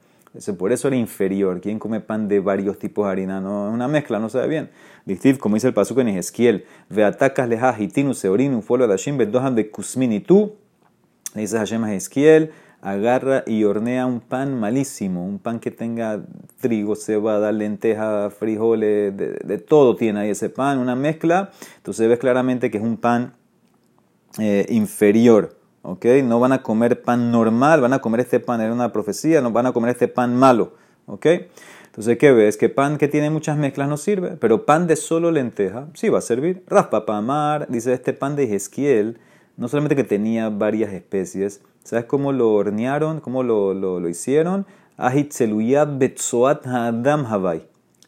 Por 0.59 0.73
eso 0.73 0.89
era 0.89 0.97
inferior. 0.97 1.61
¿Quién 1.61 1.79
come 1.79 2.01
pan 2.01 2.29
de 2.29 2.41
varios 2.41 2.79
tipos 2.79 3.05
de 3.05 3.13
harina? 3.13 3.39
No, 3.39 3.69
una 3.69 3.89
mezcla, 3.89 4.19
no 4.19 4.31
sabe 4.31 4.49
bien. 4.49 4.71
Dictiv, 5.05 5.37
como 5.37 5.57
dice 5.57 5.67
el 5.67 5.75
pasuk 5.75 5.99
en 5.99 6.09
Ezequiel, 6.09 6.65
ve 6.89 7.05
atacas 7.05 7.47
leja 7.47 7.77
hitinu 7.79 8.15
seorin 8.15 8.55
un 8.55 8.63
folo 8.63 8.89
de 8.89 9.71
kusmin 9.71 10.13
y 10.13 10.21
tú, 10.21 10.55
le 11.35 11.43
dice 11.43 11.59
Hashem 11.59 11.85
a 11.85 11.95
Ezequiel, 11.95 12.53
agarra 12.83 13.45
y 13.47 13.63
hornea 13.65 14.07
un 14.07 14.21
pan 14.21 14.59
malísimo, 14.59 15.25
un 15.25 15.39
pan 15.39 15.61
que 15.61 15.71
tenga 15.71 16.21
trigo, 16.61 16.97
cebada, 16.97 17.53
lenteja, 17.53 18.31
frijoles, 18.31 19.17
de, 19.17 19.59
todo 19.59 19.97
tiene 19.97 20.21
ahí 20.21 20.31
ese 20.31 20.51
pan, 20.51 20.79
una 20.79 20.97
mezcla. 20.97 21.51
Entonces 21.77 22.09
ves 22.09 22.19
claramente 22.19 22.71
que 22.71 22.79
es 22.79 22.83
un 22.83 22.97
pan 22.97 23.35
eh, 24.39 24.67
inferior. 24.69 25.57
¿ok? 25.83 26.07
No 26.25 26.41
van 26.41 26.53
a 26.53 26.63
comer 26.63 27.03
pan 27.03 27.31
normal, 27.31 27.81
van 27.81 27.93
a 27.93 28.01
comer 28.01 28.21
este 28.21 28.41
pan, 28.41 28.61
era 28.61 28.73
una 28.73 28.93
profecía, 28.93 29.41
no 29.41 29.53
van 29.53 29.67
a 29.67 29.73
comer 29.73 29.91
este 29.91 30.09
pan 30.09 30.37
malo, 30.37 30.75
¿ok? 31.07 31.27
Entonces, 31.87 32.17
¿qué 32.17 32.33
ves? 32.33 32.57
Que 32.57 32.69
pan 32.71 32.97
que 32.97 33.07
tiene 33.07 33.29
muchas 33.29 33.59
mezclas 33.59 33.87
no 33.89 33.99
sirve, 33.99 34.31
pero 34.41 34.65
pan 34.65 34.87
de 34.87 34.97
solo 34.97 35.31
lenteja 35.31 35.89
sí 35.93 36.09
va 36.09 36.19
a 36.19 36.23
servir. 36.23 36.65
Raspa 36.67 37.05
amar, 37.09 37.67
dice 37.69 37.93
este 37.93 38.15
pan 38.15 38.35
de 38.35 38.49
Jesquiel, 38.49 39.19
no 39.57 39.69
solamente 39.69 39.97
que 39.97 40.05
tenía 40.05 40.49
varias 40.49 40.93
especies, 40.93 41.61
¿sabes 41.85 42.05
cómo 42.07 42.33
lo 42.33 42.53
hornearon? 42.53 43.21
¿Cómo 43.21 43.43
lo, 43.43 43.75
lo, 43.75 44.01
lo 44.01 44.09
hicieron? 44.09 44.67
betzoat 44.99 46.67
hadam 46.67 47.27
havai. 47.27 47.63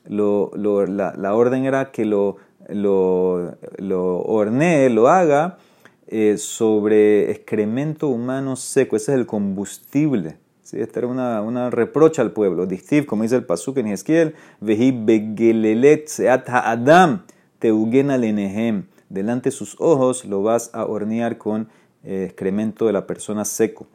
La, 0.06 1.34
orden 1.34 1.64
era 1.64 1.90
que 1.90 2.04
lo, 2.04 2.36
lo, 2.68 3.56
lo 3.78 4.18
hornee, 4.18 4.90
lo 4.90 5.08
haga 5.08 5.58
eh, 6.06 6.36
sobre 6.38 7.30
excremento 7.30 8.08
humano 8.08 8.56
seco. 8.56 8.96
Ese 8.96 9.12
es 9.12 9.18
el 9.18 9.26
combustible. 9.26 10.36
¿sí? 10.62 10.80
Esta 10.80 11.00
era 11.00 11.08
una, 11.08 11.42
una 11.42 11.70
reprocha 11.70 12.22
al 12.22 12.32
pueblo. 12.32 12.66
Distiv, 12.66 13.06
como 13.06 13.22
dice 13.22 13.36
el 13.36 13.44
pasuk 13.44 13.78
en 13.78 13.88
Ezequiel, 13.88 14.34
vehi 14.60 14.92
begelelet 14.92 16.06
seat 16.06 16.48
adam 16.48 17.22
teugena 17.58 18.18
lenehem. 18.18 18.84
Delante 19.08 19.50
de 19.50 19.56
sus 19.56 19.76
ojos 19.78 20.24
lo 20.24 20.42
vas 20.42 20.70
a 20.72 20.84
hornear 20.84 21.38
con 21.38 21.68
eh, 22.02 22.24
excremento 22.26 22.86
de 22.86 22.92
la 22.92 23.06
persona 23.06 23.44
seco. 23.44 23.86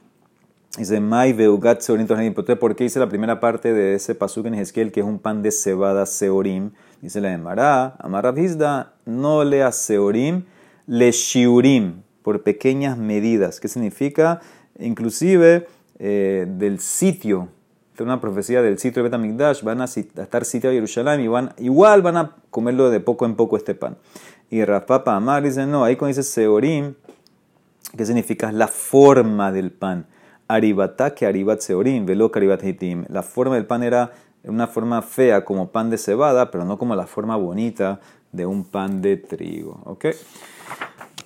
Dice, 0.77 0.99
Mai 0.99 1.33
¿Por 1.33 2.75
qué 2.75 2.83
dice 2.83 2.99
la 2.99 3.09
primera 3.09 3.39
parte 3.39 3.73
de 3.73 3.95
ese 3.95 4.13
pasuk 4.13 4.45
en 4.45 4.53
Ezequiel 4.53 4.91
que 4.91 4.99
es 4.99 5.05
un 5.05 5.19
pan 5.19 5.41
de 5.41 5.51
cebada 5.51 6.05
seorim? 6.05 6.71
Dice 7.01 7.21
la 7.21 7.33
Emara, 7.33 7.95
Amarabhizda, 7.99 8.93
no 9.05 9.43
lea 9.43 9.71
Seorim, 9.71 10.43
le 10.85 11.11
Shiurim, 11.11 12.01
por 12.21 12.43
pequeñas 12.43 12.97
medidas. 12.97 13.59
¿Qué 13.59 13.69
significa? 13.69 14.41
Inclusive 14.77 15.67
eh, 15.97 16.45
del 16.47 16.79
sitio. 16.79 17.47
Una 17.99 18.21
profecía 18.21 18.61
del 18.61 18.79
sitio 18.79 19.01
de 19.01 19.09
Betamigdash. 19.09 19.63
Van 19.63 19.81
a, 19.81 19.85
estar 19.85 20.45
sitiados 20.45 20.73
a 20.73 20.77
Jerusalén 20.77 21.21
y 21.21 21.27
van, 21.27 21.53
igual 21.57 22.01
van 22.01 22.17
a 22.17 22.35
comerlo 22.49 22.89
de 22.89 22.99
poco 22.99 23.25
en 23.25 23.35
poco 23.35 23.57
este 23.57 23.75
pan. 23.75 23.97
Y 24.49 24.65
Rafapa 24.65 25.15
Amar 25.15 25.43
dice, 25.43 25.65
no, 25.65 25.83
ahí 25.83 25.95
cuando 25.95 26.17
dice 26.17 26.23
Seorim, 26.23 26.95
¿qué 27.95 28.05
significa? 28.05 28.51
La 28.51 28.67
forma 28.67 29.51
del 29.51 29.71
pan. 29.71 30.07
Aribata 30.47 31.13
que 31.13 31.27
Aribat 31.27 31.61
Seorim, 31.61 32.05
velo 32.05 32.31
Aribat 32.33 32.63
Hitim. 32.63 33.05
La 33.09 33.21
forma 33.21 33.55
del 33.55 33.67
pan 33.67 33.83
era 33.83 34.11
una 34.43 34.65
forma 34.67 35.01
fea 35.03 35.45
como 35.45 35.69
pan 35.69 35.91
de 35.91 35.97
cebada, 35.97 36.49
pero 36.49 36.65
no 36.65 36.79
como 36.79 36.95
la 36.95 37.05
forma 37.05 37.35
bonita 37.35 37.99
de 38.31 38.45
un 38.47 38.63
pan 38.63 39.01
de 39.01 39.17
trigo. 39.17 39.81
¿Ok? 39.85 40.05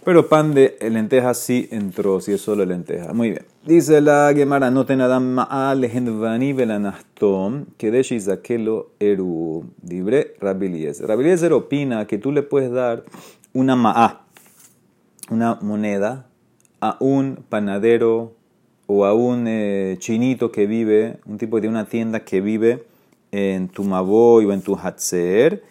Pero 0.03 0.27
pan 0.27 0.53
de 0.53 0.77
lenteja 0.81 1.33
sí 1.33 1.69
entró, 1.71 2.19
si 2.19 2.33
es 2.33 2.41
solo 2.41 2.65
lenteja. 2.65 3.13
Muy 3.13 3.29
bien. 3.31 3.52
Dice 3.65 4.01
la 4.01 4.33
Gemara, 4.35 4.69
no 4.71 4.85
ten 4.85 4.99
adam 4.99 5.23
ma'al 5.35 5.79
lehendvani 5.79 6.51
velanastom, 6.51 7.63
que 7.77 7.91
de 7.91 8.03
shizakelo 8.03 8.91
eru. 8.99 9.63
Dibre 9.81 10.35
Rabiliezer. 10.41 11.07
Rabiliezer 11.07 11.53
opina 11.53 12.05
que 12.05 12.17
tú 12.17 12.33
le 12.33 12.43
puedes 12.43 12.73
dar 12.73 13.05
una 13.53 13.77
ma'a, 13.77 14.25
una 15.29 15.55
moneda, 15.61 16.27
a 16.81 16.97
un 16.99 17.45
panadero 17.47 18.33
o 18.85 19.05
a 19.05 19.13
un 19.13 19.45
eh, 19.47 19.95
chinito 19.97 20.51
que 20.51 20.67
vive, 20.67 21.19
un 21.25 21.37
tipo 21.37 21.61
de 21.61 21.69
una 21.69 21.85
tienda 21.85 22.19
que 22.25 22.41
vive 22.41 22.83
en 23.31 23.69
tu 23.69 23.85
Maboy 23.85 24.43
o 24.45 24.51
en 24.51 24.61
tu 24.61 24.75
Hatzer, 24.75 25.63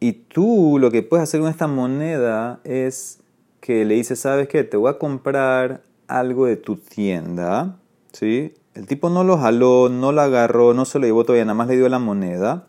y 0.00 0.12
tú 0.12 0.76
lo 0.78 0.90
que 0.90 1.02
puedes 1.02 1.22
hacer 1.22 1.40
con 1.40 1.48
esta 1.48 1.66
moneda 1.66 2.60
es 2.64 3.20
que 3.62 3.86
le 3.86 3.94
dices, 3.94 4.20
¿sabes 4.20 4.48
qué? 4.48 4.64
Te 4.64 4.76
voy 4.76 4.90
a 4.90 4.98
comprar 4.98 5.87
algo 6.08 6.46
de 6.46 6.56
tu 6.56 6.76
tienda, 6.76 7.76
¿sí? 8.12 8.54
El 8.74 8.86
tipo 8.86 9.10
no 9.10 9.24
lo 9.24 9.38
jaló, 9.38 9.88
no 9.88 10.12
lo 10.12 10.20
agarró, 10.20 10.74
no 10.74 10.84
se 10.84 10.98
lo 10.98 11.06
llevó 11.06 11.24
todavía, 11.24 11.44
nada 11.44 11.54
más 11.54 11.68
le 11.68 11.76
dio 11.76 11.88
la 11.88 11.98
moneda. 11.98 12.66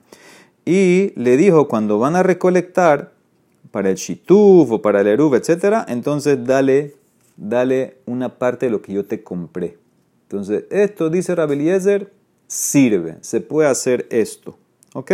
Y 0.66 1.14
le 1.16 1.38
dijo, 1.38 1.68
cuando 1.68 2.00
van 2.00 2.16
a 2.16 2.24
recolectar 2.24 3.14
para 3.72 3.90
el 3.90 3.96
shituf 3.96 4.72
o 4.72 4.82
para 4.82 5.02
el 5.02 5.08
eruv, 5.08 5.36
etc., 5.36 5.86
entonces 5.88 6.46
dale, 6.46 6.96
dale 7.38 7.98
una 8.06 8.38
parte 8.38 8.68
de 8.68 8.72
lo 8.72 8.82
que 8.82 8.94
yo 8.94 9.06
te 9.06 9.24
compré. 9.24 9.78
Entonces, 10.24 10.66
esto, 10.70 11.10
dice 11.10 11.34
Rabeliezer, 11.34 12.12
sirve, 12.48 13.18
se 13.22 13.42
puede 13.42 13.70
hacer 13.70 14.08
esto. 14.10 14.58
¿Ok? 14.94 15.12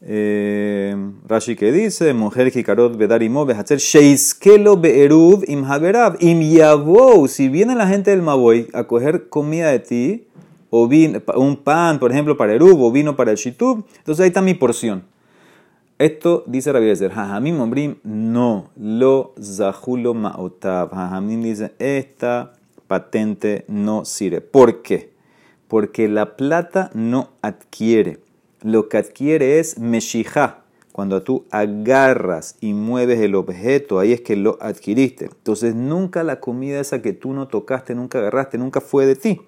Eh, 0.00 0.94
Rashi 1.26 1.56
que 1.56 1.72
dice, 1.72 2.14
mujer 2.14 2.52
kikarot 2.52 2.96
bedarimo 2.96 3.44
behatzer 3.44 3.80
sheiskelo 3.80 4.76
beeruv 4.76 5.42
im 5.48 5.64
haberav 5.64 6.16
im 6.20 6.40
yavou. 6.40 7.26
Si 7.26 7.48
viene 7.48 7.74
la 7.74 7.88
gente 7.88 8.10
del 8.10 8.22
Maboy 8.22 8.68
a 8.74 8.84
coger 8.84 9.28
comida 9.28 9.70
de 9.70 9.78
ti, 9.80 10.24
o 10.70 10.88
un 11.36 11.56
pan, 11.56 11.98
por 11.98 12.12
ejemplo, 12.12 12.36
para 12.36 12.54
eruv, 12.54 12.82
o 12.82 12.92
vino 12.92 13.16
para 13.16 13.32
el 13.32 13.36
shitub, 13.36 13.84
entonces 13.98 14.22
ahí 14.22 14.28
está 14.28 14.42
mi 14.42 14.54
porción. 14.54 15.04
Esto 15.98 16.44
dice 16.46 16.72
Rabbi 16.72 16.90
Ezer, 16.90 17.10
Jajamim 17.10 17.60
Ombrim, 17.60 17.96
no, 18.04 18.70
lo 18.76 19.34
zahulo 19.42 20.14
maotav. 20.14 20.90
Jajamim 20.90 21.42
dice, 21.42 21.72
esta 21.80 22.52
patente 22.86 23.64
no 23.66 24.04
sirve. 24.04 24.40
¿Por 24.40 24.82
qué? 24.82 25.10
Porque 25.66 26.08
la 26.08 26.36
plata 26.36 26.90
no 26.94 27.30
adquiere. 27.42 28.27
Lo 28.62 28.88
que 28.88 28.96
adquiere 28.98 29.58
es 29.58 29.78
meshija. 29.78 30.64
Cuando 30.92 31.22
tú 31.22 31.44
agarras 31.50 32.56
y 32.60 32.72
mueves 32.74 33.20
el 33.20 33.36
objeto, 33.36 34.00
ahí 34.00 34.12
es 34.12 34.20
que 34.20 34.34
lo 34.34 34.58
adquiriste. 34.60 35.26
Entonces 35.26 35.74
nunca 35.74 36.24
la 36.24 36.40
comida 36.40 36.80
esa 36.80 37.02
que 37.02 37.12
tú 37.12 37.32
no 37.32 37.46
tocaste, 37.46 37.94
nunca 37.94 38.18
agarraste, 38.18 38.58
nunca 38.58 38.80
fue 38.80 39.06
de 39.06 39.14
ti. 39.14 39.40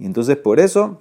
Y 0.00 0.06
entonces 0.06 0.36
por 0.36 0.58
eso, 0.58 0.98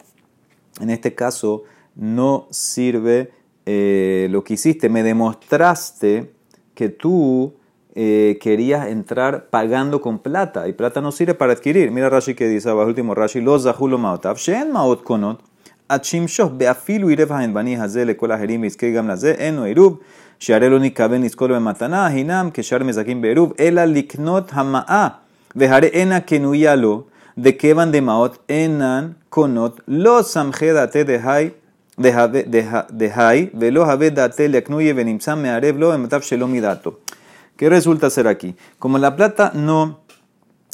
en 0.80 0.92
este 0.92 1.16
caso, 1.16 1.64
no 1.96 2.48
sirve 2.52 3.32
eh, 3.66 4.28
lo 4.30 4.44
que 4.44 4.54
hiciste. 4.54 4.90
Me 4.90 5.02
demostraste 5.02 6.32
que 6.76 6.90
tú 6.90 7.56
eh, 7.96 8.38
querías 8.40 8.88
entrar 8.88 9.50
pagando 9.50 10.02
con 10.02 10.20
plata 10.20 10.68
y 10.68 10.74
plata 10.74 11.02
no 11.02 11.12
sirve 11.12 11.34
para 11.34 11.54
adquirir. 11.54 11.92
Mira 11.92 12.10
Rashi 12.10 12.36
que 12.36 12.48
dice 12.48 12.70
abajo, 12.70 12.90
último 12.90 13.16
Rashi, 13.16 13.42
los 13.42 13.64
zahulo 13.64 13.98
maotav, 13.98 14.38
shen 14.38 14.72
maot 14.72 15.04
konot, 15.04 15.42
achimshoh 15.89 16.49
beafilu 16.49 17.11
irev 17.11 17.31
haenbani 17.31 17.77
haze 17.77 18.05
lekol 18.05 18.33
aherim 18.33 18.65
izke 18.65 18.93
gam 18.93 19.09
laze, 19.09 19.35
eno 19.39 19.67
irub, 19.67 19.95
שהרי 20.39 20.69
לא 20.71 20.79
נתכוון 20.79 21.23
לזכור 21.23 21.49
במתנה, 21.49 22.07
הינם 22.07 22.49
כשאר 22.55 22.83
מזכים 22.85 23.23
בעירוב, 23.23 23.53
אלא 23.61 23.85
לקנות 23.85 24.51
המאה, 24.53 25.09
והרי 25.57 25.87
אינה 25.87 26.21
קנויה 26.21 26.75
לו, 26.75 27.03
דכיוון 27.39 27.93
דמעות 27.93 28.39
אינן 28.49 29.09
קונות, 29.29 29.81
לא 29.89 30.21
סמכי 30.23 30.73
דעתי 30.73 31.05
דהי, 31.05 31.51
דהי, 32.91 33.47
ולא 33.55 33.93
הווה 33.93 34.09
דעתי 34.09 34.49
לקנויה 34.49 34.95
ונמצא 34.97 35.35
מערב 35.35 35.77
לו 35.79 35.93
במצב 35.93 36.21
שלא 36.21 36.49
מדעתו. 36.49 36.93
¿Qué 37.57 37.69
resulta 37.69 38.11
ser 38.11 38.27
aquí? 38.27 38.57
Como 38.81 38.99
la 38.99 39.15
plata 39.15 39.53
no 39.55 40.01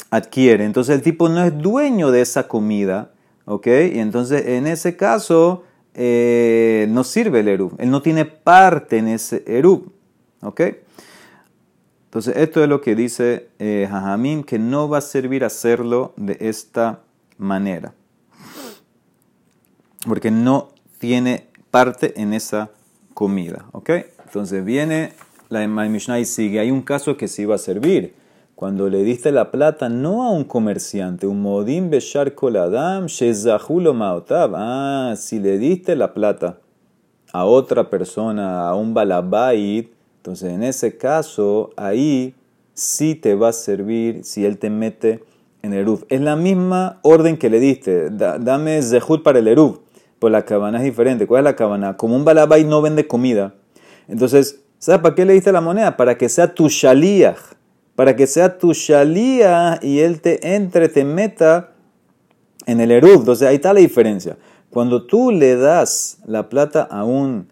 adquiere, 0.09 0.65
entonces 0.65 0.95
el 0.95 1.03
tipo 1.03 1.29
no 1.29 1.43
es 1.43 1.55
dueño 1.55 2.09
de 2.09 2.21
esa 2.21 2.47
comida, 2.47 3.09
¿ok? 3.46 3.66
Y 3.94 3.98
entonces 3.98 4.46
en 4.46 4.66
ese 4.66 4.96
caso 4.96 5.64
eh, 5.94 6.86
no 6.90 7.02
sirve 7.02 7.40
el 7.40 7.48
Erub, 7.48 7.74
él 7.78 7.90
no 7.90 8.02
tiene 8.02 8.26
parte 8.26 8.98
en 8.98 9.08
ese 9.08 9.42
Erub, 9.46 9.92
¿ok? 10.42 10.60
Entonces 12.04 12.36
esto 12.36 12.62
es 12.62 12.68
lo 12.68 12.80
que 12.80 12.94
dice 12.94 13.48
eh, 13.58 13.88
que 14.46 14.58
no 14.58 14.88
va 14.88 14.98
a 14.98 15.02
servir 15.02 15.44
hacerlo 15.44 16.12
de 16.16 16.36
esta 16.40 17.00
manera, 17.38 17.94
porque 20.06 20.30
no 20.30 20.70
tiene 20.98 21.46
parte 21.70 22.20
en 22.20 22.32
esa 22.32 22.70
comida, 23.14 23.66
¿ok? 23.72 23.90
Entonces 24.24 24.64
viene 24.64 25.12
la 25.48 25.66
Mishnah 25.66 26.24
sigue, 26.24 26.60
hay 26.60 26.70
un 26.70 26.82
caso 26.82 27.16
que 27.16 27.28
sí 27.28 27.42
iba 27.42 27.54
a 27.54 27.58
servir. 27.58 28.14
Cuando 28.56 28.88
le 28.88 29.04
diste 29.04 29.32
la 29.32 29.50
plata 29.50 29.90
no 29.90 30.22
a 30.22 30.30
un 30.30 30.44
comerciante, 30.44 31.26
un 31.26 31.42
modim 31.42 31.90
beshar 31.90 32.34
koladam 32.34 33.04
shezahulo 33.04 33.92
maotav. 33.92 34.54
Ah, 34.56 35.12
si 35.14 35.38
le 35.38 35.58
diste 35.58 35.94
la 35.94 36.14
plata 36.14 36.58
a 37.34 37.44
otra 37.44 37.90
persona, 37.90 38.66
a 38.66 38.74
un 38.74 38.94
balabait, 38.94 39.92
entonces 40.16 40.54
en 40.54 40.62
ese 40.62 40.96
caso 40.96 41.68
ahí 41.76 42.34
sí 42.72 43.14
te 43.14 43.34
va 43.34 43.48
a 43.48 43.52
servir 43.52 44.24
si 44.24 44.46
él 44.46 44.56
te 44.56 44.70
mete 44.70 45.22
en 45.60 45.74
el 45.74 45.80
Eruv. 45.80 46.06
Es 46.08 46.22
la 46.22 46.34
misma 46.34 46.98
orden 47.02 47.36
que 47.36 47.50
le 47.50 47.60
diste. 47.60 48.08
dame 48.08 48.80
zehut 48.80 49.22
para 49.22 49.38
el 49.38 49.48
Eruv. 49.48 49.80
Pues 50.18 50.32
la 50.32 50.46
cabana 50.46 50.78
es 50.78 50.84
diferente. 50.84 51.26
¿Cuál 51.26 51.40
es 51.40 51.44
la 51.44 51.56
cabana? 51.56 51.98
Como 51.98 52.16
un 52.16 52.24
balabait 52.24 52.66
no 52.66 52.80
vende 52.80 53.06
comida. 53.06 53.52
Entonces, 54.08 54.62
¿Sabes 54.78 55.00
para 55.00 55.14
qué 55.14 55.24
le 55.24 55.32
diste 55.32 55.52
la 55.52 55.60
moneda? 55.60 55.96
Para 55.96 56.16
que 56.18 56.28
sea 56.28 56.54
tu 56.54 56.68
shaliach. 56.68 57.55
Para 57.96 58.14
que 58.14 58.26
sea 58.28 58.58
tu 58.58 58.72
shaliach 58.72 59.82
y 59.82 60.00
él 60.00 60.20
te 60.20 60.54
entre, 60.54 60.88
te 60.88 61.04
meta 61.04 61.70
en 62.66 62.80
el 62.80 62.92
eruv. 62.92 63.20
Entonces 63.20 63.48
ahí 63.48 63.56
está 63.56 63.72
la 63.72 63.80
diferencia. 63.80 64.36
Cuando 64.70 65.06
tú 65.06 65.30
le 65.30 65.56
das 65.56 66.18
la 66.26 66.48
plata 66.48 66.82
a 66.82 67.04
un 67.04 67.48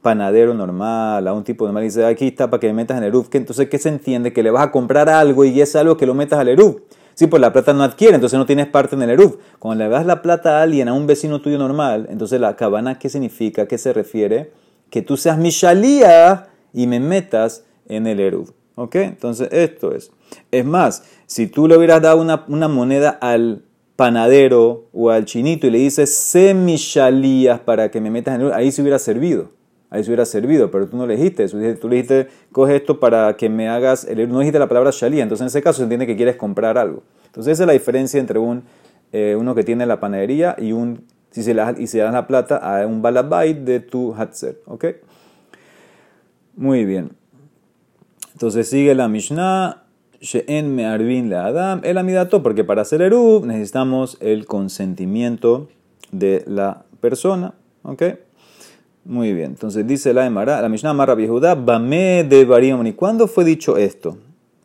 panadero 0.00 0.54
normal, 0.54 1.26
a 1.26 1.34
un 1.34 1.44
tipo 1.44 1.64
normal, 1.64 1.82
y 1.82 1.86
dice, 1.88 2.06
aquí 2.06 2.28
está 2.28 2.48
para 2.48 2.60
que 2.60 2.68
me 2.68 2.74
metas 2.74 2.96
en 2.96 3.02
el 3.02 3.08
eruv, 3.08 3.28
entonces 3.32 3.68
¿qué 3.68 3.78
se 3.78 3.88
entiende? 3.88 4.32
Que 4.32 4.42
le 4.42 4.50
vas 4.50 4.64
a 4.64 4.70
comprar 4.70 5.08
algo 5.08 5.44
y 5.44 5.60
es 5.60 5.74
algo 5.74 5.96
que 5.96 6.06
lo 6.06 6.14
metas 6.14 6.38
al 6.38 6.48
eruv. 6.48 6.82
Sí, 7.14 7.26
pues 7.26 7.40
la 7.40 7.52
plata 7.52 7.72
no 7.72 7.82
adquiere, 7.82 8.14
entonces 8.14 8.38
no 8.38 8.46
tienes 8.46 8.68
parte 8.68 8.94
en 8.94 9.02
el 9.02 9.10
eruv. 9.10 9.38
Cuando 9.58 9.82
le 9.82 9.90
das 9.90 10.06
la 10.06 10.22
plata 10.22 10.60
a 10.60 10.62
alguien, 10.62 10.86
a 10.86 10.92
un 10.92 11.08
vecino 11.08 11.40
tuyo 11.40 11.58
normal, 11.58 12.06
entonces 12.10 12.40
la 12.40 12.54
cabana, 12.54 13.00
¿qué 13.00 13.08
significa? 13.08 13.66
¿Qué 13.66 13.76
se 13.76 13.92
refiere? 13.92 14.52
Que 14.88 15.02
tú 15.02 15.16
seas 15.16 15.36
mi 15.36 15.50
shaliach 15.50 16.46
y 16.72 16.86
me 16.86 17.00
metas 17.00 17.64
en 17.88 18.06
el 18.06 18.20
Eruv. 18.20 18.52
¿Ok? 18.78 18.94
Entonces 18.94 19.48
esto 19.50 19.92
es. 19.92 20.12
Es 20.52 20.64
más, 20.64 21.02
si 21.26 21.48
tú 21.48 21.66
le 21.66 21.76
hubieras 21.76 22.00
dado 22.00 22.20
una, 22.20 22.68
moneda 22.68 23.10
al 23.10 23.62
panadero 23.96 24.86
o 24.92 25.10
al 25.10 25.24
chinito 25.24 25.66
y 25.66 25.70
le 25.70 25.78
dices 25.78 26.14
semishalías 26.14 27.58
para 27.58 27.90
que 27.90 28.00
me 28.00 28.08
metas 28.08 28.36
en 28.36 28.42
el 28.42 28.52
ahí 28.52 28.70
se 28.70 28.82
hubiera 28.82 29.00
servido. 29.00 29.50
Ahí 29.90 30.04
se 30.04 30.10
hubiera 30.10 30.24
servido, 30.24 30.70
pero 30.70 30.86
tú 30.86 30.96
no 30.96 31.08
le 31.08 31.16
dijiste 31.16 31.42
eso. 31.42 31.58
Tú 31.80 31.88
le 31.88 31.96
dijiste, 31.96 32.28
coge 32.52 32.76
esto 32.76 33.00
para 33.00 33.36
que 33.36 33.48
me 33.48 33.68
hagas 33.68 34.04
el. 34.04 34.28
No 34.28 34.38
dijiste 34.38 34.60
la 34.60 34.68
palabra 34.68 34.90
shalía. 34.92 35.24
Entonces 35.24 35.42
en 35.42 35.48
ese 35.48 35.60
caso 35.60 35.78
se 35.78 35.82
entiende 35.82 36.06
que 36.06 36.14
quieres 36.14 36.36
comprar 36.36 36.78
algo. 36.78 37.02
Entonces 37.26 37.54
esa 37.54 37.64
es 37.64 37.66
la 37.66 37.72
diferencia 37.72 38.20
entre 38.20 38.38
un, 38.38 38.62
eh, 39.12 39.34
uno 39.36 39.56
que 39.56 39.64
tiene 39.64 39.86
la 39.86 39.98
panadería 39.98 40.54
y 40.56 40.70
un 40.70 41.04
si 41.32 41.42
se, 41.42 41.52
la, 41.52 41.74
y 41.76 41.88
se 41.88 41.98
da 41.98 42.12
la 42.12 42.28
plata 42.28 42.58
a 42.58 42.86
un 42.86 43.02
balabait 43.02 43.58
de 43.58 43.80
tu 43.80 44.14
hatzer. 44.14 44.60
¿Ok? 44.66 44.84
Muy 46.54 46.84
bien. 46.84 47.18
Entonces 48.38 48.70
sigue 48.70 48.94
la 48.94 49.08
Mishnah. 49.08 49.82
She'en 50.20 50.72
me'arvin 50.72 51.28
le 51.28 51.34
Adam 51.34 51.80
el 51.82 51.98
amidato, 51.98 52.40
porque 52.40 52.62
para 52.62 52.82
hacer 52.82 53.02
Erub 53.02 53.44
necesitamos 53.44 54.16
el 54.20 54.46
consentimiento 54.46 55.66
de 56.12 56.44
la 56.46 56.84
persona. 57.00 57.54
¿Ok? 57.82 58.04
Muy 59.04 59.32
bien, 59.32 59.46
entonces 59.46 59.84
dice 59.88 60.14
la 60.14 60.24
Emara, 60.24 60.62
la 60.62 60.68
Mishnah 60.68 60.92
Marra 60.92 61.16
Yehuda, 61.16 61.56
Bame 61.56 62.22
de 62.22 62.44
Bariamoni. 62.44 62.92
¿Cuándo 62.92 63.26
fue 63.26 63.44
dicho 63.44 63.76
esto? 63.76 64.18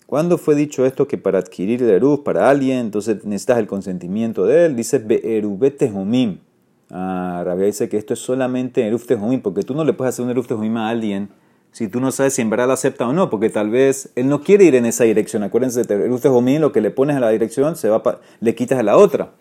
¿Cuándo 0.05 0.37
fue 0.37 0.53
dicho 0.53 0.85
esto 0.85 1.07
que 1.07 1.17
para 1.17 1.39
adquirir 1.39 1.81
el 1.81 1.89
Eruf 1.89 2.19
para 2.19 2.51
alguien, 2.51 2.77
entonces 2.77 3.25
necesitas 3.25 3.57
el 3.57 3.65
consentimiento 3.65 4.45
de 4.45 4.67
él? 4.67 4.75
Dice 4.75 4.99
Be'erubete 4.99 5.91
Homim. 5.91 6.37
Ah, 6.91 7.41
Rabia 7.43 7.65
dice 7.65 7.89
que 7.89 7.97
esto 7.97 8.13
es 8.13 8.19
solamente 8.19 8.85
Eruf 8.85 9.07
Tejumim, 9.07 9.41
porque 9.41 9.63
tú 9.63 9.73
no 9.73 9.83
le 9.83 9.93
puedes 9.93 10.13
hacer 10.13 10.25
un 10.25 10.29
Eruf 10.29 10.45
Tejumim 10.45 10.77
a 10.77 10.89
alguien 10.89 11.29
si 11.73 11.89
tú 11.89 11.99
no 11.99 12.13
sabes 12.13 12.35
si 12.35 12.41
en 12.41 12.49
verdad 12.49 12.67
la 12.67 12.75
acepta 12.75 13.05
o 13.05 13.11
no, 13.11 13.29
porque 13.29 13.49
tal 13.49 13.69
vez 13.69 14.09
él 14.15 14.29
no 14.29 14.41
quiere 14.41 14.63
ir 14.63 14.75
en 14.75 14.85
esa 14.85 15.03
dirección. 15.03 15.43
Acuérdense, 15.43 15.81
Eruf 15.81 16.21
Tejumim, 16.21 16.61
lo 16.61 16.71
que 16.71 16.79
le 16.79 16.91
pones 16.91 17.17
a 17.17 17.19
la 17.19 17.29
dirección, 17.29 17.75
se 17.75 17.89
va 17.89 18.01
le 18.39 18.55
quitas 18.55 18.79
a 18.79 18.83
la 18.83 18.95
otra. 18.95 19.31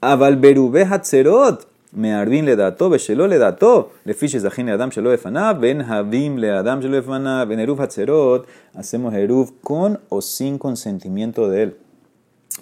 Avalberube 0.00 0.82
Hatzerot. 0.82 1.68
Me 1.94 2.14
arbin 2.14 2.46
le 2.46 2.56
dató, 2.56 2.88
beshelo 2.88 3.26
le 3.26 3.36
dató, 3.36 3.90
le 4.04 4.14
fiches 4.14 4.42
ajin 4.46 4.70
adam 4.70 4.88
shelo 4.88 5.12
efanav, 5.12 5.60
ben 5.60 5.82
habim 5.82 6.38
le 6.38 6.50
adam 6.50 6.80
shelo 6.80 6.96
efanav, 6.96 7.46
ben 7.46 7.60
eruf 7.60 7.80
hatzerot, 7.80 8.46
hacemos 8.72 9.12
eruf 9.12 9.50
con 9.60 10.00
o 10.08 10.22
sin 10.22 10.56
consentimiento 10.56 11.50
de 11.50 11.64
él. 11.64 11.76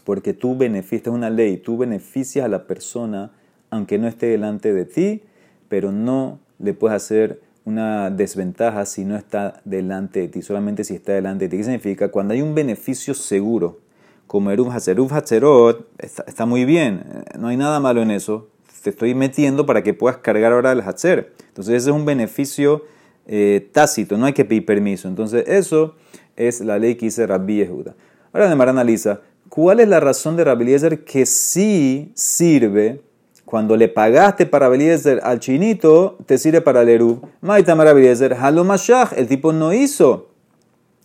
Porque 0.02 0.34
tú 0.34 0.56
beneficias, 0.56 1.06
es 1.06 1.12
una 1.12 1.30
ley, 1.30 1.58
tú 1.58 1.78
beneficias 1.78 2.44
a 2.44 2.48
la 2.48 2.64
persona 2.66 3.30
aunque 3.70 3.98
no 3.98 4.08
esté 4.08 4.26
delante 4.26 4.74
de 4.74 4.84
ti, 4.84 5.22
pero 5.68 5.92
no 5.92 6.40
le 6.58 6.74
puedes 6.74 6.96
hacer 6.96 7.40
una 7.64 8.10
desventaja 8.10 8.86
si 8.86 9.04
no 9.04 9.16
está 9.16 9.60
delante 9.64 10.20
de 10.20 10.28
ti, 10.28 10.42
solamente 10.42 10.84
si 10.84 10.94
está 10.94 11.12
delante 11.12 11.44
de 11.44 11.48
ti. 11.50 11.56
¿Qué 11.58 11.64
significa? 11.64 12.10
Cuando 12.10 12.34
hay 12.34 12.42
un 12.42 12.54
beneficio 12.54 13.14
seguro, 13.14 13.78
como 14.26 14.50
Eruf 14.50 14.74
Hatzeruf 14.74 15.12
Hatzerot, 15.12 15.88
está, 15.98 16.24
está 16.26 16.46
muy 16.46 16.64
bien, 16.64 17.04
no 17.38 17.48
hay 17.48 17.56
nada 17.56 17.80
malo 17.80 18.02
en 18.02 18.10
eso, 18.10 18.48
te 18.82 18.90
estoy 18.90 19.14
metiendo 19.14 19.66
para 19.66 19.82
que 19.82 19.94
puedas 19.94 20.18
cargar 20.18 20.52
ahora 20.52 20.72
el 20.72 20.80
Hatzer. 20.80 21.32
Entonces 21.48 21.74
ese 21.74 21.90
es 21.90 21.96
un 21.96 22.04
beneficio 22.04 22.84
eh, 23.26 23.68
tácito, 23.72 24.16
no 24.16 24.26
hay 24.26 24.32
que 24.32 24.44
pedir 24.44 24.64
permiso. 24.64 25.08
Entonces 25.08 25.44
eso 25.46 25.94
es 26.36 26.60
la 26.60 26.78
ley 26.78 26.94
que 26.94 27.06
dice 27.06 27.26
Rabbi 27.26 27.56
Yehuda. 27.56 27.94
Ahora 28.32 28.48
Nemar 28.48 28.68
analiza, 28.68 29.20
¿cuál 29.48 29.80
es 29.80 29.88
la 29.88 30.00
razón 30.00 30.36
de 30.36 30.44
Rabbi 30.44 30.62
Eliezer 30.64 31.04
que 31.04 31.26
sí 31.26 32.12
sirve 32.14 33.02
cuando 33.50 33.76
le 33.76 33.88
pagaste 33.88 34.46
para 34.46 34.68
Eliezer 34.68 35.18
al 35.24 35.40
chinito, 35.40 36.16
te 36.24 36.38
sirve 36.38 36.60
para 36.60 36.82
el 36.82 36.88
Erub? 36.88 37.26
Maitamar 37.40 37.88
Rabbi 37.88 38.02
Eliezer, 38.02 38.34
Halomashach, 38.34 39.12
el 39.16 39.26
tipo 39.26 39.52
no 39.52 39.72
hizo 39.72 40.28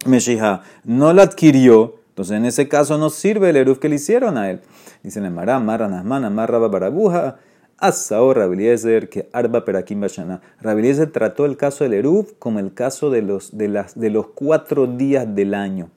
Meshiha, 0.06 0.62
no 0.84 1.12
la 1.12 1.24
adquirió. 1.24 1.96
Entonces, 2.10 2.38
en 2.38 2.46
ese 2.46 2.68
caso 2.68 3.00
no 3.00 3.10
sirve 3.10 3.50
el 3.50 3.56
Eruf 3.56 3.80
que 3.80 3.90
le 3.90 3.96
hicieron 3.96 4.38
a 4.38 4.52
él. 4.52 4.62
Dice 5.02 5.22
Nemara, 5.22 5.60
Marra 5.60 5.88
Nasman, 5.88 6.24
Amarra 6.24 6.60
Barabuja, 6.60 7.38
Asao 7.80 8.32
Rabiliezer, 8.32 9.10
que 9.10 9.28
Arba 9.34 9.66
Perakim 9.66 10.00
Bashana. 10.00 10.40
Rabiliezer 10.62 11.12
trató 11.12 11.48
el 11.48 11.58
caso 11.58 11.84
del 11.84 11.96
Eruf 11.96 12.34
como 12.38 12.60
el 12.60 12.75
caso 12.75 13.10
de 13.10 13.24
los, 13.24 13.58
de, 13.58 13.70
las, 13.70 14.00
de 14.00 14.12
los 14.12 14.28
cuatro 14.28 14.86
días 14.86 15.34
del 15.34 15.56
año. 15.56 15.90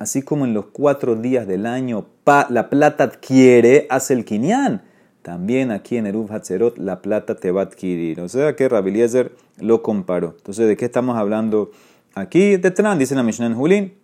Así 0.00 0.22
como 0.22 0.46
en 0.46 0.52
los 0.52 0.66
cuatro 0.66 1.14
días 1.14 1.46
del 1.46 1.64
año 1.64 2.06
la 2.48 2.68
plata 2.70 3.04
adquiere, 3.04 3.86
hace 3.88 4.14
el 4.14 4.24
Kinyan. 4.24 4.82
También 5.22 5.70
aquí 5.70 5.96
en 5.96 6.06
Eruf 6.06 6.30
Hatzerot 6.32 6.78
la 6.78 7.00
plata 7.00 7.36
te 7.36 7.52
va 7.52 7.62
a 7.62 7.64
adquirir. 7.64 8.20
O 8.20 8.28
sea 8.28 8.56
que 8.56 8.68
Rabiliezer 8.68 9.32
lo 9.58 9.82
comparó. 9.82 10.34
Entonces, 10.36 10.66
¿de 10.66 10.76
qué 10.76 10.84
estamos 10.84 11.16
hablando 11.16 11.70
aquí? 12.14 12.56
De 12.56 12.70
Tran, 12.72 12.98
dice 12.98 13.14
la 13.14 13.22
Mishnah 13.22 13.46
en 13.46 13.54
Julín. 13.54 13.94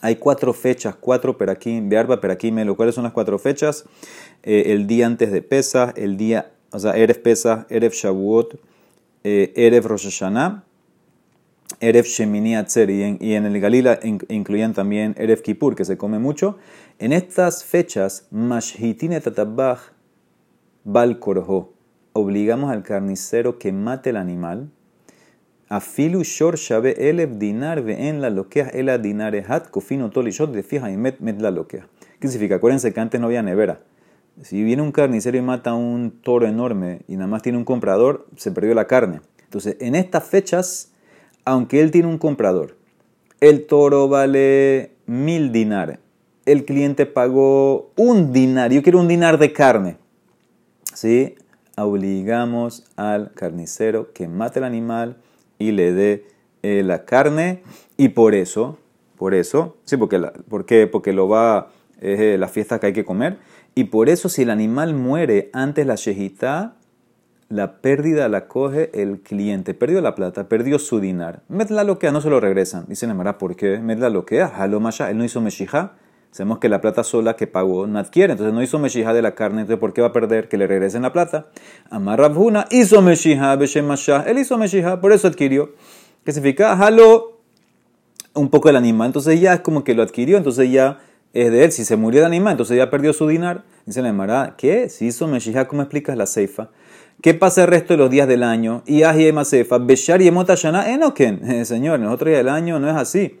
Hay 0.00 0.16
cuatro 0.16 0.52
fechas, 0.52 0.94
cuatro 0.94 1.36
perakim, 1.36 1.88
bearba 1.88 2.20
perakim, 2.20 2.56
lo 2.60 2.76
cuáles 2.76 2.94
son 2.94 3.02
las 3.02 3.12
cuatro 3.12 3.36
fechas. 3.38 3.84
Eh, 4.44 4.66
el 4.68 4.86
día 4.86 5.06
antes 5.06 5.32
de 5.32 5.42
Pesa, 5.42 5.92
el 5.96 6.16
día, 6.16 6.52
o 6.70 6.78
sea, 6.78 6.96
Erev 6.96 7.20
Pesa, 7.20 7.66
Erev 7.68 7.92
Shavuot, 7.92 8.60
eh, 9.24 9.52
Erev 9.56 9.86
Rosh 9.86 10.04
Hashanah, 10.04 10.62
Erev 11.80 12.04
Shemini 12.04 12.54
Atzer, 12.54 12.90
y 12.90 13.34
en, 13.34 13.44
el 13.44 13.60
Galila 13.60 13.98
incluían 14.28 14.72
también 14.72 15.16
Erev 15.18 15.42
Kippur, 15.42 15.74
que 15.74 15.84
se 15.84 15.96
come 15.96 16.20
mucho. 16.20 16.58
En 17.00 17.12
estas 17.12 17.64
fechas, 17.64 18.28
Mashhitine 18.30 19.20
Tatabach 19.20 19.97
Bal 20.84 21.20
obligamos 22.12 22.70
al 22.70 22.82
carnicero 22.82 23.58
que 23.58 23.72
mate 23.72 24.10
el 24.10 24.16
animal, 24.16 24.70
Afilu 25.70 26.22
shor 26.22 26.56
shabe 26.56 27.10
elev 27.10 27.38
dinar 27.38 27.82
ve 27.82 28.08
en 28.08 28.22
la 28.22 28.30
loquea 28.30 28.68
el 28.68 29.02
dinare 29.02 29.44
hat 29.46 29.70
kofino 29.70 30.08
tolishot 30.08 30.50
de 30.50 30.62
fija 30.62 30.90
y 30.90 30.96
met 30.96 31.20
met 31.20 31.42
la 31.42 31.50
loquea. 31.50 31.86
¿Qué 32.18 32.28
significa? 32.28 32.54
Acuérdense 32.54 32.94
que 32.94 33.00
antes 33.00 33.20
no 33.20 33.26
había 33.26 33.42
nevera. 33.42 33.80
Si 34.40 34.62
viene 34.62 34.80
un 34.80 34.92
carnicero 34.92 35.36
y 35.36 35.42
mata 35.42 35.74
un 35.74 36.22
toro 36.22 36.46
enorme 36.46 37.02
y 37.06 37.16
nada 37.16 37.26
más 37.26 37.42
tiene 37.42 37.58
un 37.58 37.64
comprador, 37.64 38.26
se 38.36 38.50
perdió 38.50 38.72
la 38.72 38.86
carne. 38.86 39.20
Entonces, 39.44 39.76
en 39.80 39.94
estas 39.94 40.24
fechas, 40.24 40.92
aunque 41.44 41.80
él 41.80 41.90
tiene 41.90 42.08
un 42.08 42.18
comprador, 42.18 42.76
el 43.40 43.66
toro 43.66 44.08
vale 44.08 44.92
mil 45.06 45.52
dinares. 45.52 45.98
El 46.46 46.64
cliente 46.64 47.04
pagó 47.04 47.92
un 47.96 48.32
dinar. 48.32 48.72
Yo 48.72 48.82
quiero 48.82 49.00
un 49.00 49.08
dinar 49.08 49.38
de 49.38 49.52
carne. 49.52 49.98
¿Sí? 50.94 51.36
Obligamos 51.76 52.84
al 52.96 53.32
carnicero 53.32 54.12
que 54.12 54.28
mate 54.28 54.58
el 54.58 54.64
animal 54.64 55.16
y 55.58 55.72
le 55.72 55.92
dé 55.92 56.26
eh, 56.62 56.82
la 56.84 57.04
carne 57.04 57.62
y 57.96 58.10
por 58.10 58.34
eso, 58.34 58.78
por 59.16 59.34
eso, 59.34 59.76
sí, 59.84 59.96
porque, 59.96 60.18
la, 60.18 60.32
porque 60.48 61.12
lo 61.12 61.28
va, 61.28 61.70
es 62.00 62.18
eh, 62.20 62.38
la 62.38 62.48
fiesta 62.48 62.80
que 62.80 62.86
hay 62.86 62.92
que 62.92 63.04
comer 63.04 63.38
y 63.78 63.84
por 63.84 64.08
eso 64.08 64.28
si 64.28 64.42
el 64.42 64.50
animal 64.50 64.94
muere 64.94 65.50
antes 65.52 65.86
la 65.86 65.94
shejitá, 65.94 66.74
la 67.48 67.80
pérdida 67.80 68.28
la 68.28 68.48
coge 68.48 68.90
el 68.92 69.20
cliente, 69.20 69.72
perdió 69.72 70.00
la 70.00 70.14
plata, 70.14 70.48
perdió 70.48 70.78
su 70.78 70.98
dinar. 71.00 71.42
Metla 71.48 71.84
lo 71.84 71.98
que 71.98 72.10
no 72.10 72.20
se 72.20 72.28
lo 72.28 72.40
regresan. 72.40 72.86
Dice 72.88 73.06
Nemara, 73.06 73.38
¿por 73.38 73.54
qué? 73.56 73.78
Metla 73.78 74.10
lo 74.10 74.26
que 74.26 74.42
halo 74.42 74.82
él 75.08 75.16
no 75.16 75.24
hizo 75.24 75.40
meshijá. 75.40 75.92
Sabemos 76.30 76.58
que 76.58 76.68
la 76.68 76.80
plata 76.80 77.04
sola 77.04 77.36
que 77.36 77.46
pagó 77.46 77.86
no 77.86 77.98
adquiere, 77.98 78.32
entonces 78.32 78.54
no 78.54 78.62
hizo 78.62 78.78
meshijá 78.78 79.14
de 79.14 79.22
la 79.22 79.34
carne, 79.34 79.62
entonces 79.62 79.80
¿por 79.80 79.92
qué 79.92 80.02
va 80.02 80.08
a 80.08 80.12
perder 80.12 80.48
que 80.48 80.58
le 80.58 80.66
regresen 80.66 81.02
la 81.02 81.12
plata? 81.12 81.46
Amar 81.90 82.20
Rabhuna 82.20 82.66
hizo 82.70 83.00
meshijá, 83.00 83.54
él 83.54 84.38
hizo 84.38 84.58
meshijá, 84.58 85.00
por 85.00 85.12
eso 85.12 85.26
adquirió. 85.26 85.72
¿Qué 86.24 86.32
significa? 86.32 86.76
Jaló 86.76 87.38
un 88.34 88.50
poco 88.50 88.68
el 88.68 88.76
animal, 88.76 89.06
entonces 89.06 89.40
ya 89.40 89.54
es 89.54 89.60
como 89.60 89.84
que 89.84 89.94
lo 89.94 90.02
adquirió, 90.02 90.36
entonces 90.36 90.70
ya 90.70 91.00
es 91.32 91.50
de 91.50 91.64
él. 91.64 91.72
Si 91.72 91.84
se 91.84 91.96
murió 91.96 92.20
el 92.20 92.26
animal, 92.26 92.52
entonces 92.52 92.76
ya 92.76 92.90
perdió 92.90 93.12
su 93.12 93.26
dinar. 93.26 93.64
Dice 93.86 94.02
la 94.02 94.10
Emara, 94.10 94.54
¿qué? 94.58 94.90
Si 94.90 95.06
hizo 95.06 95.26
meshijá, 95.26 95.66
¿cómo 95.66 95.82
explicas 95.82 96.16
la 96.16 96.26
ceifa? 96.26 96.68
¿Qué 97.22 97.34
pasa 97.34 97.62
el 97.62 97.68
resto 97.68 97.94
de 97.94 97.98
los 97.98 98.10
días 98.10 98.28
del 98.28 98.42
año? 98.42 98.82
Y 98.86 99.02
Ahiema 99.02 99.44
Seifa, 99.44 99.78
Beshar 99.78 100.22
y 100.22 100.28
Enoken. 100.28 101.64
Señor, 101.64 101.96
en 101.96 102.04
los 102.04 102.14
otros 102.14 102.28
días 102.28 102.38
del 102.38 102.50
año 102.50 102.78
no 102.78 102.88
es 102.88 102.94
así 102.94 103.40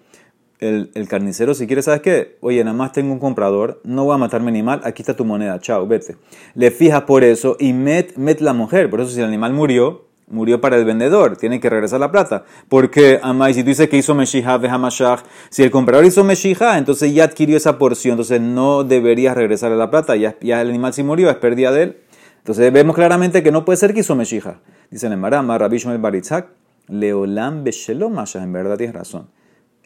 el, 0.60 1.08
carnicero, 1.08 1.54
si 1.54 1.66
quiere, 1.66 1.82
¿sabes 1.82 2.00
qué? 2.00 2.36
Oye, 2.40 2.62
nada 2.64 2.76
más 2.76 2.92
tengo 2.92 3.12
un 3.12 3.18
comprador, 3.18 3.80
no 3.84 4.04
voy 4.04 4.14
a 4.14 4.18
matar 4.18 4.40
mi 4.40 4.48
animal, 4.48 4.80
aquí 4.84 5.02
está 5.02 5.14
tu 5.14 5.24
moneda, 5.24 5.58
chao, 5.60 5.86
vete. 5.86 6.16
Le 6.54 6.70
fijas 6.70 7.02
por 7.02 7.24
eso 7.24 7.56
y 7.60 7.72
met, 7.72 8.16
met 8.16 8.40
la 8.40 8.52
mujer. 8.52 8.90
Por 8.90 9.00
eso, 9.00 9.10
si 9.10 9.20
el 9.20 9.26
animal 9.26 9.52
murió, 9.52 10.06
murió 10.26 10.60
para 10.60 10.76
el 10.76 10.84
vendedor, 10.84 11.36
tiene 11.36 11.60
que 11.60 11.70
regresar 11.70 12.00
la 12.00 12.10
plata. 12.10 12.44
Porque, 12.68 13.20
Amay, 13.22 13.54
si 13.54 13.62
tú 13.62 13.68
dices 13.68 13.88
que 13.88 13.96
hizo 13.96 14.14
Meshija, 14.14 14.54
Hamashach, 14.54 15.20
si 15.48 15.62
el 15.62 15.70
comprador 15.70 16.04
hizo 16.04 16.24
Meshija, 16.24 16.78
entonces 16.78 17.14
ya 17.14 17.24
adquirió 17.24 17.56
esa 17.56 17.78
porción, 17.78 18.12
entonces 18.12 18.40
no 18.40 18.84
deberías 18.84 19.36
regresarle 19.36 19.76
la 19.76 19.90
plata, 19.90 20.16
ya, 20.16 20.36
ya 20.40 20.60
el 20.60 20.70
animal 20.70 20.92
si 20.92 21.02
murió, 21.02 21.30
es 21.30 21.36
pérdida 21.36 21.70
de 21.70 21.82
él. 21.84 21.96
Entonces 22.38 22.72
vemos 22.72 22.96
claramente 22.96 23.42
que 23.42 23.52
no 23.52 23.64
puede 23.64 23.76
ser 23.76 23.94
que 23.94 24.00
hizo 24.00 24.16
Meshija. 24.16 24.60
Dice 24.90 25.06
el 25.06 25.16
Marama, 25.18 25.56
Rabbi 25.58 25.76
el 25.76 25.98
Baritzak, 25.98 26.48
Leolam 26.88 27.62
Beshelom 27.62 28.16
en 28.34 28.52
verdad 28.52 28.78
tienes 28.78 28.96
razón 28.96 29.28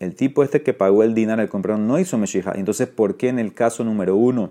el 0.03 0.15
tipo 0.15 0.43
este 0.43 0.63
que 0.63 0.75
pagó 0.75 1.03
el 1.03 1.15
dinero 1.15 1.41
al 1.41 1.49
comprador 1.49 1.81
no 1.81 1.99
hizo 1.99 2.19
Meshija. 2.19 2.53
Entonces, 2.57 2.89
¿por 2.89 3.17
qué 3.17 3.29
en 3.29 3.39
el 3.39 3.55
caso 3.55 3.85
número 3.85 4.17
uno 4.17 4.51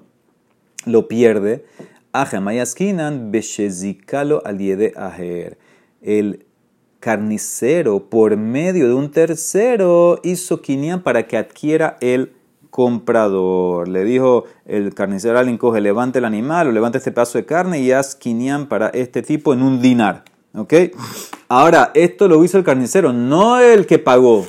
lo 0.86 1.08
pierde? 1.08 1.66
El 6.02 6.46
carnicero, 7.00 8.10
por 8.10 8.38
medio 8.38 8.88
de 8.88 8.94
un 8.94 9.12
tercero, 9.12 10.20
hizo 10.24 10.62
quinian 10.62 11.04
para 11.04 11.28
que 11.28 11.38
adquiera 11.38 11.98
el 12.00 12.34
comprador. 12.70 13.88
Le 13.88 14.04
dijo 14.04 14.46
el 14.66 14.94
carnicero 14.94 15.38
al 15.38 15.58
coge, 15.58 15.82
levante 15.82 16.20
el 16.20 16.26
animal 16.26 16.68
o 16.68 16.72
levante 16.72 16.98
este 16.98 17.12
pedazo 17.12 17.38
de 17.38 17.46
carne 17.46 17.82
y 17.82 17.92
haz 17.92 18.16
quinian 18.16 18.68
para 18.68 18.90
este 18.90 19.22
tipo 19.22 19.54
en 19.54 19.62
un 19.62 19.82
dinar. 19.82 20.24
¿Ok? 20.54 20.74
Ahora, 21.48 21.92
esto 21.94 22.28
lo 22.28 22.44
hizo 22.44 22.58
el 22.58 22.64
carnicero, 22.64 23.14
no 23.14 23.60
el 23.60 23.86
que 23.86 24.00
pagó 24.00 24.46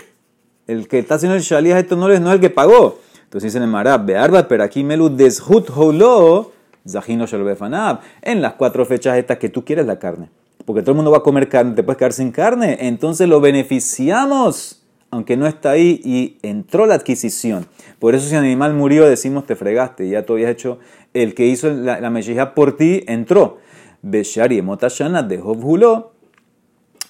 el 0.72 0.88
que 0.88 0.98
está 0.98 1.16
haciendo 1.16 1.36
el 1.36 1.42
shalías 1.42 1.78
esto 1.78 1.96
no 1.96 2.10
es, 2.10 2.20
no 2.20 2.32
el 2.32 2.40
que 2.40 2.50
pagó. 2.50 2.98
Entonces 3.24 3.52
dice 3.52 3.64
en 3.64 3.74
el 3.74 3.98
Bearba, 4.04 4.46
pero 4.46 4.62
aquí 4.62 4.84
melu 4.84 5.08
deshut 5.08 5.70
holo, 5.74 6.52
zahino 6.86 7.26
befanab. 7.44 8.00
En 8.20 8.42
las 8.42 8.54
cuatro 8.54 8.84
fechas 8.84 9.16
estas 9.16 9.38
que 9.38 9.48
tú 9.48 9.64
quieres 9.64 9.86
la 9.86 9.98
carne. 9.98 10.28
Porque 10.66 10.82
todo 10.82 10.92
el 10.92 10.96
mundo 10.96 11.10
va 11.10 11.18
a 11.18 11.22
comer 11.22 11.48
carne, 11.48 11.74
te 11.74 11.82
puedes 11.82 11.98
quedar 11.98 12.12
sin 12.12 12.30
carne. 12.30 12.76
Entonces 12.80 13.28
lo 13.28 13.40
beneficiamos, 13.40 14.82
aunque 15.10 15.36
no 15.36 15.46
está 15.46 15.70
ahí 15.70 16.00
y 16.04 16.36
entró 16.42 16.86
la 16.86 16.94
adquisición. 16.94 17.66
Por 17.98 18.14
eso 18.14 18.28
si 18.28 18.34
el 18.34 18.40
animal 18.40 18.74
murió, 18.74 19.08
decimos 19.08 19.46
te 19.46 19.56
fregaste. 19.56 20.08
Ya 20.08 20.26
tú 20.26 20.34
habías 20.34 20.50
hecho, 20.50 20.78
el 21.14 21.34
que 21.34 21.46
hizo 21.46 21.70
la, 21.70 22.00
la 22.00 22.54
por 22.54 22.76
ti 22.76 23.04
entró. 23.06 23.58
Beshari 24.02 24.60
motashana 24.62 25.22
de 25.22 25.40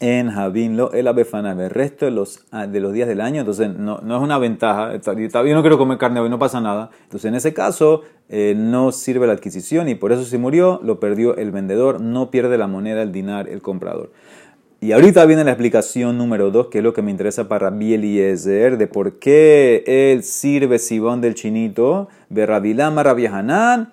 en 0.03 0.33
Javin 0.33 0.77
lo 0.77 0.93
el 0.93 1.07
abefana 1.07 1.53
el 1.53 1.71
resto 1.71 2.07
de 2.07 2.11
los, 2.11 2.45
ah, 2.51 2.67
de 2.67 2.81
los 2.81 2.93
días 2.93 3.07
del 3.07 3.21
año, 3.21 3.41
entonces 3.41 3.71
no, 3.71 4.01
no 4.03 4.17
es 4.17 4.23
una 4.23 4.37
ventaja. 4.37 4.97
Yo 4.97 5.55
no 5.55 5.61
quiero 5.63 5.79
comer 5.79 5.97
carne 5.97 6.19
hoy, 6.19 6.29
no 6.29 6.41
pasa 6.41 6.61
nada. 6.61 6.91
Entonces 7.05 7.29
en 7.29 7.37
ese 7.37 7.55
caso 7.55 8.03
eh, 8.29 8.55
no 8.57 8.91
sirve 8.91 9.29
la 9.29 9.35
adquisición 9.35 9.89
y 9.89 9.95
por 9.95 10.11
eso 10.11 10.25
si 10.25 10.39
murió 10.39 10.81
lo 10.83 10.99
perdió 10.99 11.37
el 11.37 11.53
vendedor, 11.53 12.01
no 12.01 12.33
pierde 12.33 12.59
la 12.59 12.67
moneda, 12.67 13.01
el 13.01 13.13
dinar, 13.13 13.49
el 13.49 13.63
comprador. 13.63 14.11
Y 14.81 14.91
ahorita 14.91 15.25
viene 15.25 15.45
la 15.45 15.53
explicación 15.53 16.19
número 16.19 16.51
dos, 16.51 16.67
que 16.67 16.79
es 16.79 16.85
lo 16.85 16.93
que 16.93 17.03
me 17.03 17.13
interesa 17.13 17.47
para 17.47 17.71
Rabbi 17.71 17.95
Eliezer, 17.95 18.79
de 18.79 18.89
por 18.89 19.21
qué 19.21 19.85
él 19.87 20.25
sirve 20.25 20.81
Sibón 20.81 21.21
del 21.21 21.37
chinito, 21.37 22.09
ve 22.29 22.45
Rabilama, 22.45 23.05
Rabbi 23.05 23.27
Hanan, 23.27 23.93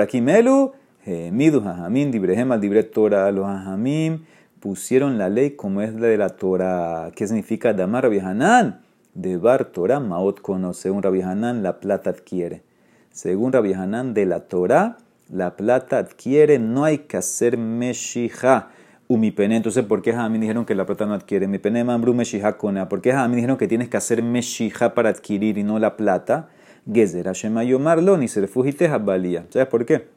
aquí 0.00 0.22
Melu, 0.22 0.72
Midu 1.04 1.60
Jajamim, 1.60 2.10
Dibrehem 2.10 2.58
Dibre 2.58 2.84
Torah, 2.84 3.30
los 3.30 3.44
Jajamim 3.44 4.20
pusieron 4.64 5.18
la 5.18 5.28
ley 5.28 5.50
como 5.50 5.82
es 5.82 5.92
la 5.92 6.06
de 6.06 6.16
la 6.16 6.30
Torah. 6.30 7.10
¿Qué 7.14 7.26
significa 7.26 7.74
Damar 7.74 8.04
Rabbi 8.04 8.20
Hanan? 8.20 8.80
De 9.12 9.36
Bar 9.36 9.66
Torah, 9.66 10.00
Maot 10.00 10.40
conoce. 10.40 10.84
Según 10.84 11.02
Rabbi 11.02 11.20
Hanan, 11.20 11.62
la 11.62 11.80
plata 11.80 12.08
adquiere. 12.08 12.62
Según 13.10 13.52
Rabbi 13.52 13.74
Hanan, 13.74 14.14
de 14.14 14.24
la 14.24 14.40
Torah, 14.40 14.96
la 15.30 15.54
plata 15.54 15.98
adquiere, 15.98 16.58
no 16.58 16.84
hay 16.84 17.00
que 17.00 17.18
hacer 17.18 17.58
Meshija 17.58 18.70
mi 19.18 19.30
pene. 19.32 19.56
Entonces, 19.56 19.84
¿por 19.84 20.00
qué 20.00 20.14
Jamín 20.14 20.40
dijeron 20.40 20.64
que 20.64 20.74
la 20.74 20.86
plata 20.86 21.04
no 21.04 21.12
adquiere? 21.12 21.46
Mi 21.46 21.58
pene 21.58 21.84
mambru 21.84 22.14
meshija 22.14 22.56
kona. 22.56 22.88
¿Por 22.88 23.02
qué 23.02 23.12
Jamín 23.12 23.36
dijeron 23.36 23.58
que 23.58 23.68
tienes 23.68 23.90
que 23.90 23.98
hacer 23.98 24.22
meshija 24.22 24.94
para 24.94 25.10
adquirir 25.10 25.58
y 25.58 25.62
no 25.62 25.78
la 25.78 25.94
plata? 25.96 26.48
Gezer 26.90 27.30
se 27.34 28.40
refugite 28.40 28.88
valía. 28.88 29.44
¿Sabes 29.50 29.68
por 29.68 29.84
qué? 29.84 30.08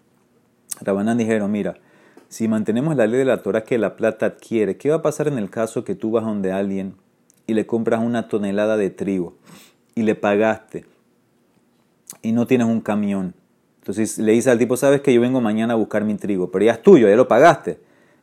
Rabanán 0.82 1.18
dijeron, 1.18 1.52
mira, 1.52 1.76
si 2.30 2.48
mantenemos 2.48 2.96
la 2.96 3.08
ley 3.08 3.20
de 3.20 3.26
la 3.26 3.42
Torah 3.42 3.64
que 3.64 3.78
la 3.78 3.96
plata 3.96 4.26
adquiere, 4.26 4.78
¿qué 4.78 4.90
va 4.90 4.98
a 4.98 5.02
pasar 5.02 5.28
en 5.28 5.38
el 5.38 5.50
caso 5.50 5.84
que 5.84 5.96
tú 5.96 6.12
vas 6.12 6.26
donde 6.26 6.52
alguien 6.52 6.96
y 7.46 7.54
le 7.54 7.66
compras 7.66 8.02
una 8.04 8.28
tonelada 8.28 8.78
de 8.78 8.90
trigo 8.90 9.36
y 9.96 10.04
le 10.04 10.16
pagaste 10.16 10.86
y 12.22 12.32
no 12.32 12.48
tienes 12.48 12.68
un 12.68 12.82
camión? 12.82 13.34
Entonces 13.80 14.18
le 14.18 14.34
dice 14.34 14.50
al 14.50 14.58
tipo, 14.58 14.76
sabes 14.76 15.02
que 15.02 15.14
yo 15.14 15.22
vengo 15.22 15.40
mañana 15.40 15.74
a 15.74 15.78
buscar 15.78 16.04
mi 16.04 16.16
trigo, 16.16 16.52
pero 16.52 16.66
ya 16.66 16.74
es 16.74 16.82
tuyo, 16.82 17.08
ya 17.08 17.16
lo 17.16 17.28
pagaste 17.28 17.80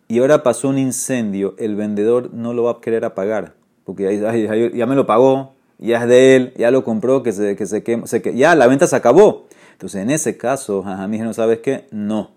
y 0.08 0.18
ahora 0.18 0.42
pasó 0.42 0.68
un 0.68 0.78
incendio, 0.78 1.54
el 1.58 1.76
vendedor 1.76 2.32
no 2.34 2.52
lo 2.52 2.64
va 2.64 2.72
a 2.72 2.80
querer 2.80 3.04
apagar, 3.04 3.54
porque 3.84 4.18
ya, 4.74 4.86
me 4.86 4.94
lo 4.94 5.06
pagó, 5.06 5.54
ya 5.78 6.02
es 6.02 6.08
de 6.08 6.36
él, 6.36 6.54
ya 6.56 6.70
lo 6.70 6.84
compró, 6.84 7.22
que 7.22 7.32
se, 7.32 7.56
que 7.56 7.66
se, 7.66 7.82
que, 7.82 8.34
ya 8.36 8.54
la 8.54 8.66
venta 8.66 8.86
se 8.86 8.96
acabó. 8.96 9.46
Entonces, 9.72 10.02
en 10.02 10.10
ese 10.10 10.36
caso, 10.36 10.84
a 10.84 11.08
mí 11.08 11.18
no 11.18 11.32
sabes 11.32 11.60
qué, 11.60 11.86
no, 11.90 12.30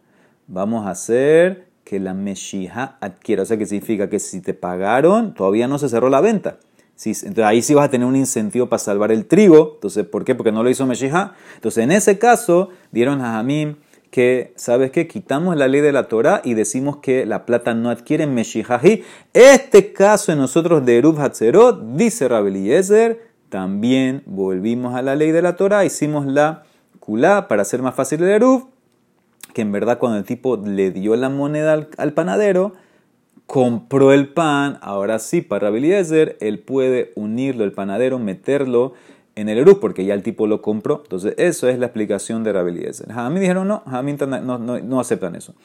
vamos 0.47 0.85
a 0.85 0.91
hacer 0.91 1.67
que 1.83 1.99
la 1.99 2.13
meshija 2.13 2.97
adquiera, 2.99 3.43
o 3.43 3.45
sea, 3.45 3.57
que 3.57 3.65
significa 3.65 4.09
que 4.09 4.19
si 4.19 4.41
te 4.41 4.53
pagaron, 4.53 5.33
todavía 5.33 5.67
no 5.67 5.79
se 5.79 5.87
cerró 5.87 6.09
la 6.09 6.19
venta. 6.19 6.57
entonces 7.05 7.45
ahí 7.45 7.61
sí 7.61 7.73
vas 7.73 7.85
a 7.85 7.91
tener 7.91 8.07
un 8.07 8.15
incentivo 8.15 8.67
para 8.67 8.79
salvar 8.79 9.11
el 9.11 9.25
trigo. 9.25 9.73
Entonces, 9.75 10.05
¿por 10.05 10.25
qué? 10.25 10.35
Porque 10.35 10.51
no 10.51 10.63
lo 10.63 10.69
hizo 10.69 10.85
Meshija. 10.85 11.33
Entonces, 11.55 11.83
en 11.83 11.91
ese 11.91 12.19
caso, 12.19 12.69
dieron 12.91 13.21
a 13.21 13.33
Jamim 13.33 13.75
que, 14.11 14.53
¿sabes 14.55 14.91
qué? 14.91 15.07
Quitamos 15.07 15.55
la 15.55 15.67
ley 15.67 15.81
de 15.81 15.91
la 15.91 16.07
Torah 16.07 16.41
y 16.43 16.55
decimos 16.55 16.97
que 16.97 17.25
la 17.25 17.45
plata 17.45 17.73
no 17.73 17.89
adquiere 17.89 18.27
Meshihahi. 18.27 19.03
Este 19.33 19.93
caso 19.93 20.31
en 20.31 20.39
nosotros 20.39 20.85
de 20.85 20.97
Eruv 20.97 21.21
Hatzerot, 21.21 21.93
dice 21.93 22.27
Rabeliezer, 22.27 23.27
también 23.49 24.23
volvimos 24.25 24.95
a 24.95 25.01
la 25.01 25.15
ley 25.15 25.31
de 25.31 25.41
la 25.41 25.55
Torah, 25.55 25.85
hicimos 25.85 26.25
la 26.25 26.63
kulá 26.99 27.47
para 27.47 27.61
hacer 27.61 27.81
más 27.81 27.95
fácil 27.95 28.21
el 28.23 28.29
Eruv, 28.29 28.67
que 29.57 29.63
en 29.63 29.71
verdad 29.71 29.97
cuando 29.97 30.19
el 30.19 30.23
tipo 30.23 30.55
le 30.55 30.91
dio 30.91 31.15
la 31.15 31.29
moneda 31.29 31.87
al, 31.97 32.13
panadero, 32.13 32.73
compró 33.47 34.13
el 34.13 34.27
pan, 34.27 34.77
ahora 34.83 35.17
sí, 35.17 35.41
para 35.41 35.69
Rabeliezer, 35.69 36.37
él 36.41 36.59
puede 36.59 37.11
unirlo, 37.15 37.63
el 37.63 37.71
panadero, 37.71 38.19
meterlo 38.19 38.93
en 39.33 39.49
el 39.49 39.57
Eruv, 39.57 39.79
porque 39.79 40.05
ya 40.05 40.13
el 40.13 40.21
tipo 40.21 40.45
lo 40.45 40.61
compró. 40.61 41.01
Entonces, 41.03 41.33
eso 41.37 41.67
es 41.67 41.79
la 41.79 41.87
explicación 41.87 42.43
de 42.43 42.53
Rabbi 42.53 42.69
Eliezer. 42.69 43.07
mí 43.31 43.39
dijeron, 43.39 43.67
no, 43.67 43.81
Jamí 43.89 44.13
no, 44.13 44.59
no, 44.59 44.79
no, 44.79 44.99
aceptan 44.99 45.33
eso. 45.33 45.55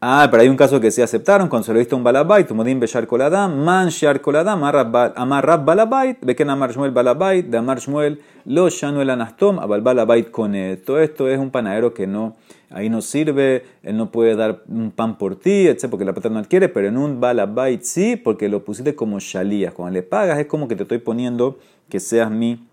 Ah, 0.00 0.28
pero 0.30 0.44
hay 0.44 0.48
un 0.48 0.56
caso 0.56 0.80
que 0.80 0.92
sí 0.92 1.02
aceptaron, 1.02 1.48
cuando 1.48 1.66
se 1.66 1.72
lo 1.72 1.80
viste 1.80 1.96
un 1.96 2.04
balabait, 2.04 2.48
modim 2.52 2.78
beshar 2.78 3.08
koladam, 3.08 3.64
man 3.64 3.88
shar 3.88 4.20
koladam, 4.20 4.62
amar 4.62 5.44
rab 5.44 5.64
balabait, 5.64 6.18
beken 6.24 6.50
amar 6.50 6.72
shmuel 6.72 6.92
balabait, 6.92 7.44
de 7.46 7.58
amar 7.58 7.80
shmuel, 7.80 8.20
lo 8.44 8.68
shanuel 8.68 9.10
anastom, 9.10 9.58
abal 9.58 9.80
balabait 9.80 10.30
con 10.30 10.52
Todo 10.86 11.00
esto 11.00 11.28
es 11.28 11.38
un 11.40 11.50
panadero 11.50 11.92
que 11.92 12.06
no, 12.06 12.36
ahí 12.70 12.88
no 12.88 13.02
sirve, 13.02 13.64
él 13.82 13.96
no 13.96 14.10
puede 14.10 14.36
dar 14.36 14.62
un 14.68 14.90
pan 14.90 15.18
por 15.18 15.36
ti, 15.36 15.66
etc., 15.66 15.88
porque 15.90 16.04
la 16.04 16.12
plata 16.12 16.30
no 16.30 16.38
adquiere, 16.38 16.68
pero 16.68 16.88
en 16.88 16.96
un 16.96 17.20
balabait 17.20 17.82
sí, 17.82 18.16
porque 18.16 18.48
lo 18.48 18.64
pusiste 18.64 18.94
como 18.94 19.20
shalías. 19.20 19.74
Cuando 19.74 19.94
le 19.94 20.02
pagas 20.02 20.38
es 20.38 20.46
como 20.46 20.68
que 20.68 20.76
te 20.76 20.82
estoy 20.82 20.98
poniendo 20.98 21.58
que 21.88 22.00
seas 22.00 22.30
mi 22.30 22.66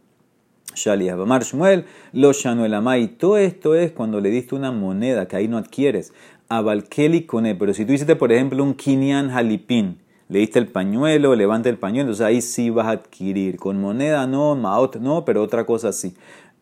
Shaliah. 0.77 1.15
Bamar 1.15 1.43
Shmuel, 1.43 1.85
lo 2.13 2.31
Shanuel 2.31 2.73
Amai. 2.73 3.07
Todo 3.07 3.37
esto 3.37 3.75
es 3.75 3.91
cuando 3.91 4.21
le 4.21 4.29
diste 4.29 4.55
una 4.55 4.71
moneda 4.71 5.27
que 5.27 5.35
ahí 5.35 5.47
no 5.47 5.57
adquieres. 5.57 6.13
Abalkeli 6.49 7.25
Kone. 7.25 7.55
Pero 7.55 7.73
si 7.73 7.85
tú 7.85 7.93
hiciste, 7.93 8.15
por 8.15 8.31
ejemplo, 8.31 8.63
un 8.63 8.73
Kinyan 8.73 9.31
Halipin, 9.31 9.97
le 10.29 10.39
diste 10.39 10.59
el 10.59 10.67
pañuelo, 10.67 11.35
levanta 11.35 11.69
el 11.69 11.77
pañuelo, 11.77 12.09
entonces 12.09 12.25
ahí 12.25 12.41
sí 12.41 12.69
vas 12.69 12.87
a 12.87 12.91
adquirir. 12.91 13.57
Con 13.57 13.81
moneda 13.81 14.27
no, 14.27 14.55
Maot 14.55 14.97
no, 14.97 15.25
pero 15.25 15.41
otra 15.43 15.65
cosa 15.65 15.91
sí. 15.91 16.15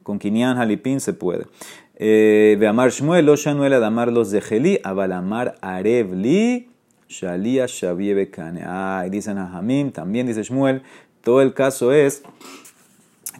Con 0.04 0.20
Kinyan 0.20 0.58
Halipin 0.58 1.00
se 1.00 1.14
puede. 1.14 1.46
Eh, 1.98 2.60
Amar 2.68 2.92
Shmuel, 2.92 3.26
Shanuel 3.26 3.74
Adamar 3.74 4.12
los 4.12 4.32
de 4.32 4.82
Abalamar 4.84 5.56
Arevli. 5.62 6.70
Shalia 7.08 7.68
Shaviebe 7.68 8.30
Kane. 8.30 8.64
Ah, 8.66 9.06
dicen 9.10 9.38
a 9.38 9.58
Hamim, 9.58 9.92
también 9.92 10.28
dice 10.28 10.44
Shmuel. 10.44 10.82
Todo 11.22 11.42
el 11.42 11.54
caso 11.54 11.94
es 11.94 12.24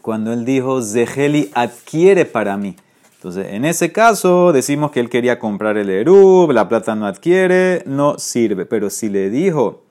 cuando 0.02 0.32
él 0.32 0.44
dijo, 0.44 0.80
Zeheli 0.82 1.50
adquiere 1.54 2.24
para 2.24 2.56
mí. 2.56 2.76
Entonces, 3.16 3.46
en 3.50 3.64
ese 3.64 3.92
caso, 3.92 4.52
decimos 4.52 4.92
que 4.92 5.00
él 5.00 5.10
quería 5.10 5.38
comprar 5.38 5.76
el 5.76 5.90
Erub, 5.90 6.52
la 6.52 6.68
plata 6.68 6.94
no 6.94 7.06
adquiere, 7.06 7.82
no 7.86 8.18
sirve. 8.18 8.66
Pero 8.66 8.88
si 8.88 9.08
le 9.08 9.30
dijo, 9.30 9.82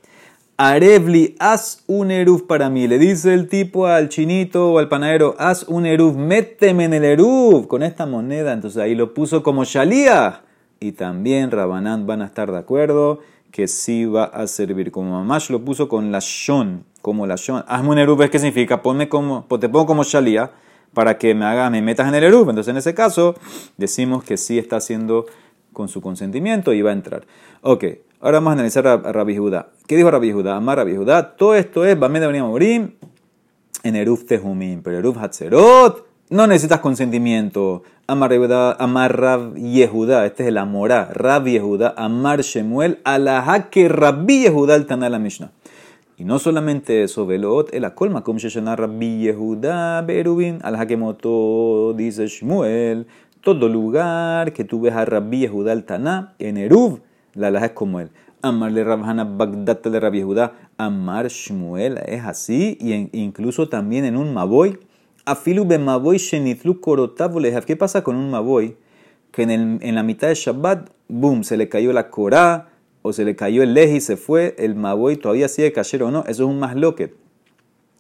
Arevli, 0.58 1.36
haz 1.40 1.84
un 1.86 2.12
Erub 2.12 2.48
para 2.48 2.70
mí, 2.70 2.88
le 2.88 2.98
dice 2.98 3.34
el 3.34 3.50
tipo 3.50 3.88
al 3.88 4.08
chinito 4.08 4.72
o 4.72 4.80
al 4.80 4.88
panadero, 4.88 5.36
haz 5.38 5.64
un 5.64 5.86
Erub, 5.86 6.16
méteme 6.16 6.86
en 6.86 6.94
el 6.94 7.04
Erub 7.04 7.68
con 7.68 7.84
esta 7.84 8.06
moneda. 8.06 8.54
Entonces 8.54 8.82
ahí 8.82 8.96
lo 8.96 9.14
puso 9.14 9.44
como 9.44 9.66
Shalía. 9.66 10.44
Y 10.80 10.94
también 10.94 11.52
Rabanán 11.52 12.08
van 12.08 12.22
a 12.22 12.26
estar 12.26 12.52
de 12.52 12.58
acuerdo 12.58 13.20
que 13.52 13.68
sí 13.68 14.06
va 14.06 14.26
a 14.26 14.48
servir. 14.48 14.92
Como 14.92 15.12
Mamash 15.12 15.50
lo 15.50 15.64
puso 15.64 15.90
con 15.90 16.12
la 16.12 16.20
Shon 16.22 16.86
como 17.02 17.28
la 17.28 17.36
Shon. 17.36 17.64
Hazme 17.68 17.90
un 17.90 17.98
erub, 18.00 18.28
¿qué 18.32 18.40
significa? 18.40 18.82
Ponme 18.82 19.08
como, 19.08 19.46
te 19.60 19.70
pongo 19.70 19.86
como 19.86 20.04
Shalia 20.04 20.50
para 20.92 21.20
que 21.20 21.36
me 21.36 21.46
haga, 21.46 21.70
me 21.70 21.82
metas 21.84 22.08
en 22.08 22.16
el 22.16 22.24
erub. 22.24 22.50
Entonces, 22.50 22.72
en 22.72 22.78
ese 22.78 22.96
caso, 22.96 23.36
decimos 23.78 24.24
que 24.24 24.38
sí 24.38 24.58
está 24.58 24.78
haciendo 24.78 25.28
con 25.76 25.88
su 25.88 26.02
consentimiento 26.02 26.74
y 26.74 26.82
va 26.82 26.90
a 26.90 26.94
entrar. 26.94 27.28
Ok, 27.62 27.84
ahora 28.20 28.40
vamos 28.40 28.50
a 28.50 28.54
analizar 28.54 28.88
a, 28.88 28.98
Rabbi 28.98 29.38
Judá. 29.38 29.68
¿Qué 29.86 29.96
dijo 29.96 30.10
Rabbi 30.10 30.32
Judá? 30.32 30.56
Amar 30.56 30.78
Rabbi 30.78 30.96
Judá. 30.96 31.36
Todo 31.36 31.54
esto 31.54 31.86
es, 31.86 32.00
Bameda 32.00 32.26
venía 32.26 32.44
en 33.84 33.96
Eruf 33.96 34.26
Tehumim, 34.26 34.82
pero 34.82 34.98
Eruf 34.98 35.18
Hatzerot 35.18 36.08
no 36.32 36.48
necesitas 36.48 36.80
consentimiento. 36.80 37.84
Amar 38.08 38.32
Rab 38.32 39.56
Yehudá, 39.56 40.26
este 40.26 40.44
es 40.44 40.50
el 40.50 40.58
Amorá, 40.58 41.10
Rab 41.12 41.46
Yehudá, 41.46 41.94
Amar 41.98 42.42
Shemuel, 42.42 43.00
Alajá 43.04 43.70
que 43.70 43.90
Rabbi 43.90 44.44
Yehudá 44.44 44.76
el 44.76 44.86
Tanal 44.86 45.20
Mishnah. 45.20 45.52
Y 46.18 46.24
no 46.24 46.40
solamente 46.40 47.04
eso, 47.04 47.26
velot 47.26 47.74
el 47.74 47.94
colma, 47.94 48.24
como 48.24 48.40
Sheshana 48.40 48.78
Rabbi 48.78 49.20
Yehuda 49.20 50.02
Berubin, 50.04 50.60
al 50.64 50.78
Hakemoto, 50.78 51.94
dice 51.94 52.28
Shmuel, 52.28 53.06
todo 53.46 53.70
lugar 53.70 54.54
que 54.54 54.64
tú 54.64 54.82
ves 54.82 54.94
a 54.94 55.06
Rabbi 55.06 55.42
Yehuda 55.42 55.72
al 55.72 55.86
Taná, 55.86 56.34
en 56.40 56.58
Eruv, 56.58 57.02
la 57.36 57.48
alhaja 57.48 57.68
es 57.68 57.72
como 57.74 58.00
él. 58.00 58.10
Amarle 58.42 58.84
Rabhana 58.84 59.24
Bagdad 59.24 59.82
de 59.82 60.00
Rabbi 60.00 60.18
Yehuda, 60.18 60.54
Amar 60.78 61.28
Shmuel, 61.28 62.00
es 62.08 62.24
así, 62.24 62.78
y 62.82 63.10
incluso 63.18 63.70
también 63.70 64.04
en 64.04 64.18
un 64.18 64.34
Maboy. 64.34 64.80
Afilu 65.26 65.66
be 65.66 65.78
Maboy 65.78 66.18
Shenitlu 66.18 66.82
¿Qué 67.66 67.76
pasa 67.76 68.04
con 68.04 68.16
un 68.16 68.32
Maboy? 68.32 68.76
Que 69.32 69.44
en, 69.44 69.80
en 69.82 69.96
la 69.96 70.02
mitad 70.02 70.28
de 70.28 70.36
Shabbat, 70.36 70.90
boom, 71.08 71.44
se 71.44 71.56
le 71.56 71.70
cayó 71.70 71.94
la 71.94 72.10
Korah 72.10 72.70
o 73.04 73.14
se 73.14 73.24
le 73.26 73.36
cayó 73.36 73.62
el 73.62 73.76
leji 73.76 73.98
y 73.98 74.02
se 74.02 74.18
fue, 74.18 74.56
el 74.58 74.74
maboy 74.74 75.18
todavía 75.18 75.48
sigue 75.48 75.72
cayendo 75.72 76.08
o 76.08 76.12
no. 76.12 76.22
Eso 76.22 76.44
es 76.44 76.50
un 76.50 76.58
más 76.58 76.76
loquet. 76.76 77.14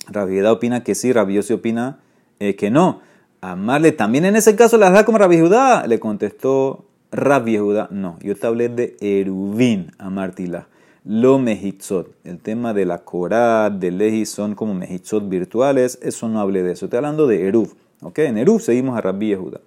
Rabiedad 0.07 0.51
opina 0.51 0.83
que 0.83 0.95
sí, 0.95 1.13
Rabiosi 1.13 1.53
opina 1.53 1.99
eh, 2.39 2.55
que 2.55 2.71
no. 2.71 3.01
Amarle 3.41 3.91
también 3.91 4.25
en 4.25 4.35
ese 4.35 4.55
caso 4.55 4.77
las 4.77 4.93
da 4.93 5.05
como 5.05 5.17
Rabbi 5.17 5.41
Le 5.87 5.99
contestó 5.99 6.85
Rabbi 7.11 7.57
no. 7.91 8.17
Yo 8.21 8.35
te 8.35 8.47
hablé 8.47 8.69
de 8.69 8.97
Erubín, 8.99 9.91
Amartila. 9.97 10.67
lo 11.03 11.39
mehitzot. 11.39 12.11
El 12.23 12.39
tema 12.39 12.73
de 12.73 12.85
la 12.85 12.99
Korah, 12.99 13.69
de 13.69 13.91
Lehi 13.91 14.25
son 14.25 14.55
como 14.55 14.73
mehitzot 14.73 15.29
virtuales, 15.29 15.99
eso 16.01 16.27
no 16.27 16.39
hable 16.39 16.63
de 16.63 16.73
eso. 16.73 16.85
Estoy 16.85 16.97
hablando 16.97 17.27
de 17.27 17.47
Eruv. 17.47 17.75
¿Ok? 18.01 18.19
En 18.19 18.37
Eruv 18.37 18.59
seguimos 18.59 18.97
a 18.97 19.01
Rabbi 19.01 19.29
Yehuda. 19.29 19.61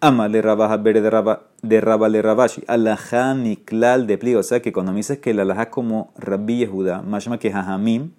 Ama 0.00 0.28
le 0.28 0.40
rabaja 0.40 0.76
bere 0.78 1.00
de 1.00 1.10
raba 1.10 2.08
le 2.08 2.22
rabashi. 2.22 2.64
Alajá 2.66 3.34
miklal 3.34 4.06
de 4.06 4.18
pliego. 4.18 4.40
O 4.40 4.42
sea 4.42 4.62
que 4.62 4.72
cuando 4.72 4.92
me 4.92 4.96
dices 4.96 5.18
que 5.18 5.30
el 5.30 5.40
alajá 5.40 5.70
como 5.70 6.12
Rabbi 6.16 6.58
Yehuda, 6.58 7.02
más 7.02 7.28
que 7.38 7.52
jajamim, 7.52 8.12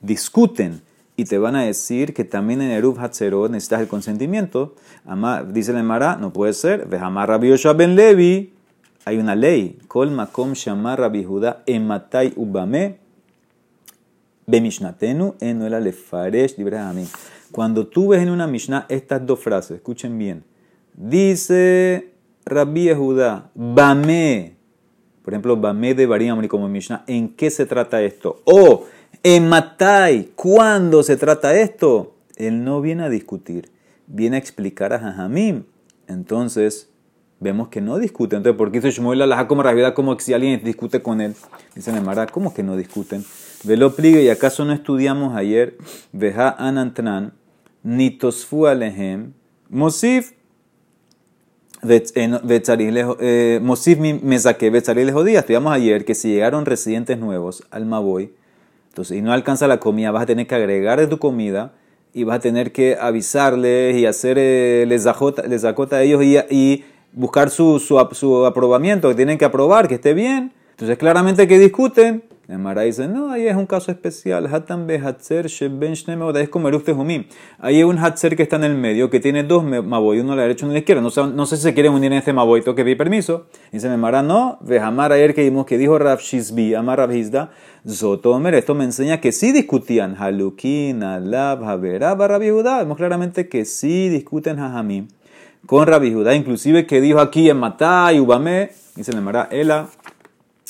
discuten 0.00 0.82
y 1.16 1.24
te 1.24 1.38
van 1.38 1.56
a 1.56 1.62
decir 1.62 2.12
que 2.12 2.24
también 2.24 2.60
en 2.60 2.70
Eruv 2.70 3.00
Hatzerot 3.00 3.50
necesitas 3.50 3.80
el 3.80 3.88
consentimiento. 3.88 4.74
Ama, 5.06 5.42
dice 5.42 5.72
el 5.72 5.78
Emara, 5.78 6.16
no 6.16 6.32
puede 6.32 6.52
ser. 6.52 6.86
Vejamar 6.86 7.28
Rabbi 7.28 7.54
ben 7.76 7.96
Levi. 7.96 8.52
Hay 9.06 9.16
una 9.18 9.34
ley. 9.34 9.78
Kol 9.88 10.10
makom 10.10 10.52
shamar 10.52 11.00
Rabbi 11.00 11.22
Yehuda 11.22 11.62
ematai 11.66 12.32
ubame 12.36 12.98
bemishnatenu 14.46 15.34
enuela 15.40 15.80
lefaresh 15.80 16.58
mí. 16.58 17.08
Cuando 17.50 17.86
tú 17.86 18.08
ves 18.08 18.22
en 18.22 18.30
una 18.30 18.46
Mishnah 18.46 18.86
estas 18.88 19.24
dos 19.24 19.40
frases, 19.40 19.76
escuchen 19.76 20.18
bien. 20.18 20.44
Dice 20.92 22.12
Rabbi 22.44 22.84
Yehuda, 22.84 23.50
Bame, 23.54 24.56
por 25.22 25.32
ejemplo, 25.32 25.56
Bame 25.56 25.94
de 25.94 26.06
Barim 26.06 26.46
como 26.48 26.68
Mishnah, 26.68 27.04
¿en 27.06 27.30
qué 27.30 27.50
se 27.50 27.64
trata 27.64 28.02
esto? 28.02 28.42
O 28.44 28.84
en 29.34 29.48
Matai, 29.48 30.30
¿cuándo 30.36 31.02
se 31.02 31.16
trata 31.16 31.58
esto? 31.58 32.14
Él 32.36 32.62
no 32.62 32.80
viene 32.80 33.02
a 33.02 33.08
discutir, 33.08 33.72
viene 34.06 34.36
a 34.36 34.38
explicar 34.38 34.92
a 34.92 35.00
Jajamim. 35.00 35.64
Entonces, 36.06 36.90
vemos 37.40 37.66
que 37.66 37.80
no 37.80 37.98
discute. 37.98 38.36
Entonces, 38.36 38.56
¿por 38.56 38.70
qué 38.70 38.78
hizo 38.78 38.88
Shmuel 38.88 39.28
la 39.28 39.48
como 39.48 39.64
como 39.94 40.16
si 40.20 40.32
alguien 40.32 40.62
discute 40.62 41.02
con 41.02 41.20
él? 41.20 41.34
Dice 41.74 41.90
Nemara, 41.90 42.28
¿cómo 42.28 42.54
que 42.54 42.62
no 42.62 42.76
discuten? 42.76 43.24
Velo 43.64 43.96
pligue, 43.96 44.22
¿y 44.22 44.28
acaso 44.28 44.64
no 44.64 44.72
estudiamos 44.72 45.34
ayer? 45.34 45.76
Veja 46.12 46.50
anantran, 46.50 47.32
nitosfu 47.82 48.68
alehem, 48.68 49.32
mosif, 49.68 50.34
eh, 51.82 53.58
mosif 53.60 53.98
me 53.98 54.38
saqué, 54.38 54.70
le 54.70 55.12
jodía. 55.12 55.40
Estudiamos 55.40 55.72
ayer 55.72 56.04
que 56.04 56.14
si 56.14 56.28
llegaron 56.28 56.64
residentes 56.64 57.18
nuevos 57.18 57.64
al 57.72 57.86
Maboy, 57.86 58.30
entonces, 58.96 59.18
y 59.18 59.20
no 59.20 59.34
alcanza 59.34 59.68
la 59.68 59.78
comida, 59.78 60.10
vas 60.10 60.22
a 60.22 60.26
tener 60.26 60.46
que 60.46 60.54
agregar 60.54 60.98
de 60.98 61.06
tu 61.06 61.18
comida 61.18 61.74
y 62.14 62.24
vas 62.24 62.38
a 62.38 62.40
tener 62.40 62.72
que 62.72 62.96
avisarles 62.98 63.94
y 63.94 64.06
hacer 64.06 64.38
eh, 64.38 64.86
les 64.88 65.06
acota 65.06 65.96
a 65.96 66.02
ellos 66.02 66.24
y, 66.24 66.38
y 66.48 66.82
buscar 67.12 67.50
su, 67.50 67.78
su, 67.78 68.02
su 68.12 68.46
aprobamiento, 68.46 69.10
que 69.10 69.14
tienen 69.14 69.36
que 69.36 69.44
aprobar, 69.44 69.86
que 69.86 69.96
esté 69.96 70.14
bien. 70.14 70.54
Entonces, 70.70 70.96
claramente 70.96 71.46
que 71.46 71.58
discuten. 71.58 72.24
El 72.48 72.58
Mara 72.60 72.82
dice, 72.82 73.08
no, 73.08 73.32
ahí 73.32 73.48
es 73.48 73.56
un 73.56 73.66
caso 73.66 73.90
especial. 73.90 74.46
Hatan 74.46 74.88
hatzer 74.88 75.48
sheben 75.48 75.94
es 75.94 76.48
como 76.48 76.68
el 76.68 76.80
Ahí 77.58 77.76
hay 77.76 77.82
un 77.82 77.98
hatzer 77.98 78.36
que 78.36 78.44
está 78.44 78.54
en 78.54 78.62
el 78.62 78.76
medio, 78.76 79.10
que 79.10 79.18
tiene 79.18 79.42
dos 79.42 79.64
maboy, 79.64 80.20
uno 80.20 80.34
a 80.34 80.36
la 80.36 80.42
derecha 80.42 80.64
y 80.64 80.66
uno 80.66 80.72
a 80.72 80.74
la 80.74 80.78
izquierda. 80.78 81.02
No 81.02 81.10
sé, 81.10 81.26
no 81.26 81.44
sé 81.44 81.56
si 81.56 81.64
se 81.64 81.74
quieren 81.74 81.92
unir 81.92 82.12
en 82.12 82.18
este 82.18 82.32
maboy, 82.32 82.62
que 82.62 82.72
pedir 82.72 82.96
permiso. 82.96 83.46
Dice 83.72 83.88
el 83.88 83.98
Mara, 83.98 84.22
no, 84.22 84.58
vejamar 84.60 85.10
ayer 85.10 85.34
que 85.34 85.42
vimos 85.42 85.66
que 85.66 85.76
dijo 85.76 85.98
Rav 85.98 86.20
Shizbi, 86.20 86.74
Amar 86.74 86.98
Rav 86.98 87.12
Hizda, 87.12 87.50
Zotomer. 87.84 88.54
Esto 88.54 88.76
me 88.76 88.84
enseña 88.84 89.20
que 89.20 89.32
sí 89.32 89.50
discutían 89.50 90.14
Halukin, 90.16 91.02
Alab, 91.02 91.64
Haberab, 91.64 92.20
Rabbi 92.20 92.50
Judá. 92.50 92.78
Vemos 92.78 92.96
claramente 92.96 93.48
que 93.48 93.64
sí 93.64 94.08
discuten 94.08 94.58
Jajamim 94.58 95.08
con 95.66 95.84
Rabbi 95.84 96.12
Judá, 96.12 96.36
inclusive 96.36 96.86
que 96.86 97.00
dijo 97.00 97.18
aquí 97.18 97.50
en 97.50 97.58
Matá 97.58 98.12
y 98.12 98.20
Ubame, 98.20 98.70
dice 98.94 99.10
el 99.10 99.20
Mara, 99.20 99.48
Ela. 99.50 99.88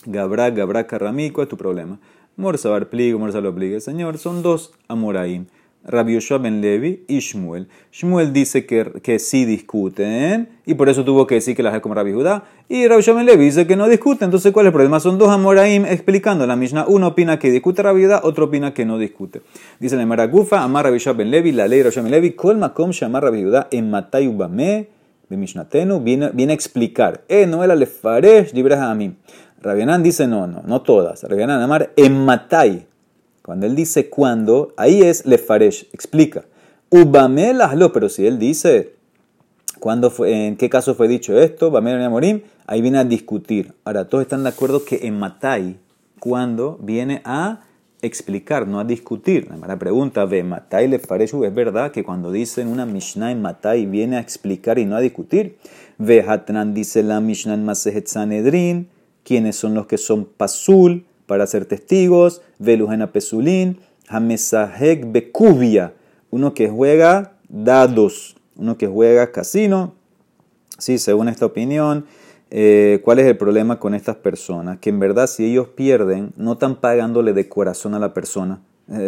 Gabra, 0.06 0.50
Gabra, 0.50 0.86
Carramico, 0.86 1.42
es 1.42 1.48
tu 1.48 1.56
problema. 1.56 1.98
Morsabar 2.36 2.88
pliego, 2.88 3.18
Morsalo 3.18 3.54
pliego. 3.54 3.80
Señor, 3.80 4.18
son 4.18 4.42
dos 4.42 4.72
Amoraim. 4.88 5.46
Rabbi 5.84 6.14
Yoshua 6.14 6.38
ben 6.38 6.60
Levi 6.60 7.04
y 7.06 7.20
Shmuel. 7.20 7.68
Shmuel 7.92 8.32
dice 8.32 8.66
que, 8.66 8.90
que 9.02 9.20
sí 9.20 9.44
discuten 9.44 10.48
y 10.66 10.74
por 10.74 10.88
eso 10.88 11.04
tuvo 11.04 11.26
que 11.28 11.36
decir 11.36 11.54
que 11.54 11.62
las 11.62 11.74
es 11.74 11.80
como 11.80 11.94
Rabbi 11.94 12.12
Judá. 12.12 12.44
Y 12.68 12.88
Rabbi 12.88 13.02
Yoshua 13.02 13.14
ben 13.14 13.26
Levi 13.26 13.44
dice 13.44 13.66
que 13.66 13.76
no 13.76 13.88
discuten. 13.88 14.26
Entonces, 14.26 14.52
¿cuál 14.52 14.66
es 14.66 14.68
el 14.68 14.72
problema? 14.72 14.98
Son 14.98 15.16
dos 15.16 15.30
Amoraim 15.30 15.86
explicando 15.86 16.46
la 16.46 16.56
Mishnah. 16.56 16.86
Uno 16.88 17.08
opina 17.08 17.38
que 17.38 17.50
discute 17.50 17.82
Rabbi 17.82 18.04
Judá, 18.04 18.20
otro 18.24 18.46
opina 18.46 18.74
que 18.74 18.84
no 18.84 18.98
discute. 18.98 19.42
Dice 19.78 20.00
en 20.00 20.08
Maragufa, 20.08 20.62
Amar 20.62 20.86
Rabbi 20.86 20.96
Yoshua 20.98 21.12
ben 21.12 21.30
Levi, 21.30 21.52
la 21.52 21.68
ley 21.68 21.82
Rabbi 21.82 21.94
Yoshua 21.94 22.02
ben 22.02 22.12
Levi, 22.12 22.32
Kol 22.32 22.58
Makom 22.58 22.90
Shamar 22.90 23.22
Rabbi 23.22 23.44
Judá 23.44 23.68
en 23.70 23.90
Matay 23.90 24.26
Ubame 24.26 24.88
de 25.28 25.36
Mishnatenu 25.36 26.00
viene, 26.00 26.30
viene 26.32 26.52
a 26.52 26.54
explicar. 26.54 27.24
Eh, 27.28 27.46
no 27.46 27.64
era 27.64 27.74
lefaresh 27.74 28.52
mí. 28.54 29.16
Rabianán 29.62 30.02
dice 30.02 30.26
no, 30.26 30.46
no, 30.46 30.62
no 30.66 30.82
todas. 30.82 31.22
Rabianán 31.22 31.62
amar 31.62 31.92
en 31.96 32.24
Matai. 32.24 32.86
Cuando 33.42 33.66
él 33.66 33.76
dice 33.76 34.08
cuando, 34.08 34.74
ahí 34.76 35.02
es 35.02 35.24
lefaresh, 35.24 35.88
explica. 35.92 36.44
Ubamel 36.90 37.60
hazlo, 37.60 37.92
pero 37.92 38.08
si 38.08 38.26
él 38.26 38.38
dice 38.38 38.94
cuándo 39.80 40.10
fue, 40.10 40.46
en 40.46 40.56
qué 40.56 40.68
caso 40.68 40.94
fue 40.94 41.08
dicho 41.08 41.38
esto, 41.38 41.70
Bamel 41.70 42.10
Morim, 42.10 42.42
ahí 42.66 42.80
viene 42.80 42.98
a 42.98 43.04
discutir. 43.04 43.74
Ahora, 43.84 44.08
todos 44.08 44.22
están 44.22 44.42
de 44.42 44.48
acuerdo 44.48 44.84
que 44.84 45.06
en 45.06 45.18
Matai, 45.18 45.76
cuando 46.18 46.78
viene 46.80 47.22
a 47.24 47.60
explicar, 48.02 48.66
no 48.66 48.80
a 48.80 48.84
discutir. 48.84 49.48
La 49.48 49.56
mala 49.56 49.78
pregunta, 49.78 50.24
ve, 50.24 50.42
Matai 50.42 50.88
le 50.88 50.98
parece, 50.98 51.36
es 51.44 51.54
verdad 51.54 51.90
que 51.90 52.04
cuando 52.04 52.30
dicen 52.30 52.68
una 52.68 52.86
Mishnah 52.86 53.32
en 53.32 53.42
Matai 53.42 53.86
viene 53.86 54.16
a 54.16 54.20
explicar 54.20 54.78
y 54.78 54.86
no 54.86 54.96
a 54.96 55.00
discutir. 55.00 55.58
Ve, 55.98 56.24
Hatran 56.26 56.74
dice 56.74 57.02
la 57.02 57.20
Mishnah 57.20 57.54
en 57.54 57.64
Masejet 57.64 58.06
Sanedrin, 58.06 58.88
quiénes 59.26 59.56
son 59.56 59.74
los 59.74 59.86
que 59.86 59.98
son 59.98 60.24
pasul 60.24 61.04
para 61.26 61.46
ser 61.46 61.66
testigos, 61.66 62.42
ve 62.60 62.76
Lujena 62.76 63.10
Pesulin, 63.10 63.80
Hamesahek 64.08 65.10
Bekubia, 65.10 65.94
uno 66.30 66.54
que 66.54 66.68
juega 66.68 67.32
dados, 67.48 68.36
uno 68.56 68.78
que 68.78 68.86
juega 68.86 69.32
casino. 69.32 69.94
Sí, 70.78 70.98
según 70.98 71.28
esta 71.28 71.46
opinión, 71.46 72.06
eh, 72.50 73.00
¿Cuál 73.02 73.18
es 73.18 73.26
el 73.26 73.36
problema 73.36 73.80
con 73.80 73.94
estas 73.94 74.16
personas? 74.16 74.78
Que 74.78 74.90
en 74.90 75.00
verdad 75.00 75.26
si 75.26 75.44
ellos 75.44 75.68
pierden, 75.68 76.32
no 76.36 76.52
están 76.52 76.76
pagándole 76.76 77.32
de 77.32 77.48
corazón 77.48 77.94
a 77.94 77.98
la 77.98 78.14
persona. 78.14 78.60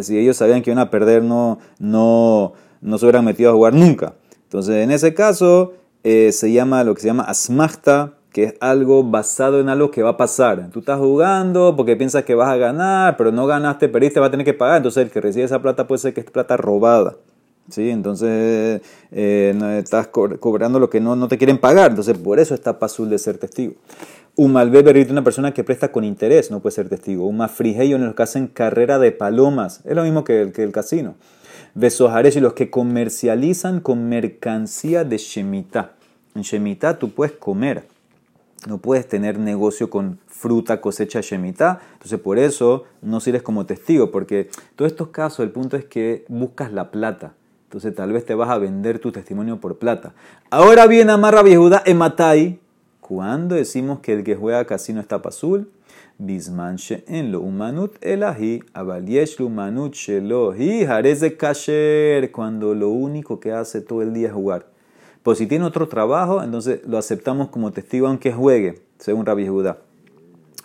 si 0.03 0.19
ellos 0.19 0.37
sabían 0.37 0.63
que 0.63 0.71
iban 0.71 0.81
a 0.81 0.91
perder, 0.91 1.23
no, 1.23 1.61
no, 1.79 2.55
no 2.81 2.99
se 2.99 3.05
hubieran 3.05 3.25
metido 3.25 3.51
a 3.51 3.55
jugar 3.55 3.75
nunca. 3.75 4.15
Entonces, 4.43 4.83
en 4.83 4.91
ese 4.91 5.15
caso, 5.15 5.75
eh, 6.03 6.33
se 6.33 6.51
llama 6.53 6.83
lo 6.83 6.95
que 6.95 7.03
se 7.03 7.07
llama 7.07 7.23
asmachta, 7.25 8.18
que 8.39 8.45
es 8.45 8.55
algo 8.61 9.03
basado 9.03 9.59
en 9.59 9.69
algo 9.69 9.91
que 9.91 10.01
va 10.01 10.11
a 10.11 10.17
pasar. 10.17 10.71
Tú 10.73 10.79
estás 10.79 11.01
jugando 11.01 11.75
porque 11.75 11.97
piensas 11.97 12.23
que 12.23 12.37
vas 12.37 12.49
a 12.49 12.57
ganar, 12.57 13.17
pero 13.17 13.33
no 13.33 13.49
ganaste, 13.49 13.89
perdiste, 13.89 14.21
va 14.21 14.27
a 14.27 14.31
tener 14.31 14.47
que 14.47 14.55
pagar. 14.55 14.77
Entonces, 14.77 15.03
el 15.03 15.11
que 15.11 15.21
recibe 15.21 15.45
esa 15.45 15.61
plata 15.61 15.89
puede 15.89 15.99
ser 15.99 16.15
que 16.15 16.21
es 16.21 16.31
plata 16.31 16.57
robada. 16.57 17.17
¿sí? 17.69 17.91
Entonces 17.91 18.81
eh, 19.11 19.79
estás 19.81 20.07
cobrando 20.07 20.79
lo 20.79 20.89
que 20.89 21.01
no, 21.01 21.27
te 21.27 21.37
quieren 21.37 21.59
pagar, 21.59 21.91
entonces 21.91 22.17
por 22.17 22.39
eso 22.39 22.55
está 22.55 22.79
pasul 22.79 23.11
de 23.11 23.19
ser 23.19 23.39
testigo. 23.39 23.75
Un 24.37 24.53
malbeber 24.53 25.11
una 25.11 25.25
persona 25.25 25.53
que 25.53 25.65
presta 25.65 25.91
con 25.91 26.05
interés, 26.05 26.53
no 26.53 26.61
puede 26.61 26.77
ser 26.77 26.89
testigo. 26.89 27.27
Un 27.27 27.39
mafrigeyo 27.39 27.97
en 27.97 28.05
los 28.05 28.15
que 28.15 28.23
hacen 28.23 28.47
carrera 28.47 29.01
de 29.01 29.11
palomas, 29.11 29.81
es 29.85 29.97
lo 29.97 30.05
mismo 30.05 30.23
que 30.23 30.43
el, 30.43 30.53
que 30.53 30.63
el 30.63 30.71
casino. 30.71 31.17
Besojares 31.75 32.37
y 32.37 32.41
los 32.41 32.53
que 32.53 32.71
comercializan 32.71 33.81
con 33.81 34.09
mercancía 34.09 35.03
de 35.03 35.19
Shemitah. 35.19 35.95
En 36.37 36.43
Shemitah 36.43 37.01
tú 37.01 37.11
puedes 37.11 37.33
comer, 37.33 37.83
no 38.67 38.79
puedes 38.79 39.07
tener 39.07 39.39
negocio 39.39 39.91
con 39.91 40.19
fruta, 40.27 40.81
cosecha 40.81 41.21
Shemitah. 41.21 41.81
Entonces, 41.95 42.19
por 42.21 42.39
eso 42.39 42.85
no 43.03 43.21
sirves 43.21 43.43
como 43.43 43.67
testigo, 43.67 44.11
porque 44.11 44.51
todos 44.77 44.91
estos 44.91 45.09
casos, 45.09 45.41
el 45.41 45.51
punto 45.51 45.77
es 45.77 45.85
que 45.85 46.25
buscas 46.29 46.73
la 46.73 46.91
plata. 46.91 47.35
Entonces 47.69 47.95
tal 47.95 48.13
vez 48.15 48.25
te 48.25 48.35
vas 48.35 48.49
a 48.49 48.57
vender 48.57 48.99
tu 48.99 49.13
testimonio 49.13 49.61
por 49.61 49.77
plata. 49.77 50.15
Ahora 50.49 50.87
viene 50.87 51.13
Amarra 51.13 51.43
Viejuda 51.43 51.83
en 51.85 51.99
Matai. 51.99 52.61
Cuando 53.01 53.57
decimos 53.57 54.01
que 54.01 54.15
el 54.15 54.25
que 54.25 54.37
juega 54.37 54.65
casino 54.65 55.03
está 55.03 55.21
pasul, 55.21 55.71
Bismanche 56.17 57.05
en 57.07 57.31
lo 57.31 57.41
humanut 57.41 57.95
elahi, 58.01 58.63
abaliesh 58.73 59.39
lo 59.39 59.47
humanut 59.47 59.93
shelohi, 59.93 60.87
de 60.87 61.37
kasher, 61.37 62.33
cuando 62.33 62.75
lo 62.75 62.89
único 62.89 63.39
que 63.39 63.53
hace 63.53 63.83
todo 63.83 64.01
el 64.01 64.15
día 64.15 64.29
es 64.29 64.33
jugar. 64.33 64.67
Pues 65.29 65.37
si 65.37 65.47
tiene 65.47 65.67
otro 65.67 65.89
trabajo, 65.89 66.43
entonces 66.43 66.81
lo 66.87 66.97
aceptamos 66.97 67.51
como 67.51 67.71
testigo 67.71 68.07
aunque 68.07 68.33
juegue, 68.33 68.81
según 68.97 69.27
Rabbi 69.27 69.47
Judá. 69.47 69.77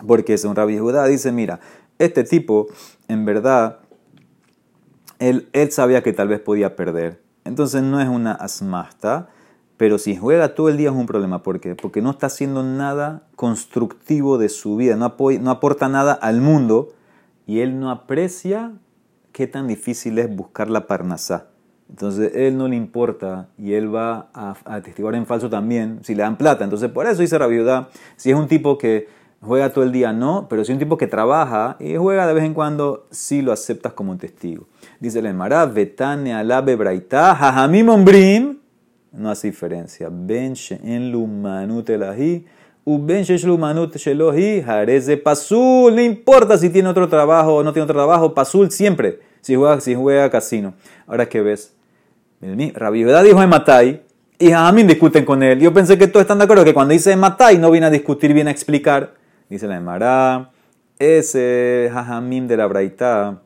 Porque 0.06 0.38
según 0.38 0.56
Rabbi 0.56 0.78
Judá 0.78 1.04
dice, 1.04 1.32
mira, 1.32 1.60
este 1.98 2.24
tipo 2.24 2.68
en 3.06 3.26
verdad 3.26 3.80
él, 5.18 5.50
sabía 5.70 6.02
que 6.02 6.14
tal 6.14 6.28
vez 6.28 6.40
podía 6.40 6.76
perder. 6.76 7.20
Entonces 7.44 7.82
no 7.82 8.00
es 8.00 8.08
una 8.08 8.32
asmasta, 8.32 9.28
pero 9.76 9.98
si 9.98 10.16
juega 10.16 10.54
todo 10.54 10.70
el 10.70 10.78
día 10.78 10.88
es 10.88 10.96
un 10.96 11.04
problema. 11.04 11.42
¿Por 11.42 11.60
qué? 11.60 11.74
Porque 11.74 12.00
no 12.00 12.12
está 12.12 12.28
haciendo 12.28 12.62
nada 12.62 13.24
constructivo 13.36 14.38
de 14.38 14.48
su 14.48 14.76
vida, 14.76 14.96
no, 14.96 15.14
no 15.42 15.50
aporta 15.50 15.90
nada 15.90 16.14
al 16.14 16.40
mundo 16.40 16.94
y 17.46 17.60
él 17.60 17.78
no 17.78 17.90
aprecia 17.90 18.72
qué 19.32 19.46
tan 19.46 19.68
difícil 19.68 20.18
es 20.18 20.34
buscar 20.34 20.70
la 20.70 20.86
parnasá. 20.86 21.48
Entonces 21.88 22.32
él 22.34 22.56
no 22.56 22.66
le 22.66 22.76
importa 22.76 23.48
y 23.58 23.74
él 23.74 23.94
va 23.94 24.28
a, 24.32 24.56
a 24.64 24.78
en 24.78 25.26
falso 25.26 25.50
también 25.50 26.00
si 26.02 26.14
le 26.14 26.22
dan 26.22 26.36
plata. 26.36 26.64
Entonces 26.64 26.90
por 26.90 27.06
eso 27.06 27.20
dice 27.20 27.38
la 27.38 27.46
viuda, 27.46 27.88
si 28.16 28.30
es 28.30 28.36
un 28.36 28.48
tipo 28.48 28.78
que 28.78 29.08
juega 29.44 29.70
todo 29.70 29.84
el 29.84 29.92
día 29.92 30.12
no, 30.12 30.46
pero 30.48 30.64
si 30.64 30.72
un 30.72 30.78
tipo 30.78 30.96
que 30.96 31.06
trabaja 31.06 31.76
y 31.78 31.96
juega 31.96 32.26
de 32.26 32.34
vez 32.34 32.44
en 32.44 32.54
cuando, 32.54 33.06
sí 33.10 33.42
lo 33.42 33.52
aceptas 33.52 33.92
como 33.92 34.16
testigo. 34.16 34.66
Dice 35.00 35.18
el 35.18 35.26
Emara, 35.26 35.66
Betane 35.66 36.34
alabe 36.34 36.76
braita, 36.76 37.34
jajamim 37.34 37.88
ombrim, 37.88 38.58
no 39.12 39.30
hace 39.30 39.48
diferencia. 39.48 40.08
Ben 40.10 40.54
en 40.82 41.12
lumanut 41.12 41.88
elahi, 41.90 42.46
u 42.84 42.98
ben 42.98 43.24
lumanut 43.44 43.96
shelohi, 43.96 44.62
jareze 44.62 45.16
pasul, 45.16 45.94
no 45.94 46.00
importa 46.00 46.56
si 46.58 46.70
tiene 46.70 46.88
otro 46.88 47.08
trabajo 47.08 47.56
o 47.56 47.62
no 47.62 47.72
tiene 47.72 47.84
otro 47.84 47.96
trabajo, 47.96 48.34
pasul 48.34 48.70
siempre, 48.70 49.20
si 49.40 49.54
juega, 49.54 49.80
si 49.80 49.94
juega 49.94 50.30
casino. 50.30 50.74
Ahora, 51.06 51.28
¿qué 51.28 51.42
ves? 51.42 51.73
Rabbi 52.74 53.04
dijo 53.04 53.42
en 53.42 53.48
Matai, 53.48 54.02
y 54.38 54.50
Jajamim 54.50 54.86
discuten 54.86 55.24
con 55.24 55.42
él. 55.42 55.60
Yo 55.60 55.72
pensé 55.72 55.96
que 55.96 56.08
todos 56.08 56.22
están 56.22 56.38
de 56.38 56.44
acuerdo 56.44 56.64
que 56.64 56.74
cuando 56.74 56.92
dice 56.92 57.16
Matai 57.16 57.58
no 57.58 57.70
viene 57.70 57.86
a 57.86 57.90
discutir, 57.90 58.34
viene 58.34 58.50
a 58.50 58.52
explicar. 58.52 59.14
Dice 59.48 59.66
la 59.66 59.76
Emara, 59.76 60.50
ese 60.98 61.90
Jajamim 61.92 62.46
de 62.46 62.56
la 62.56 62.66
Braita 62.66 63.42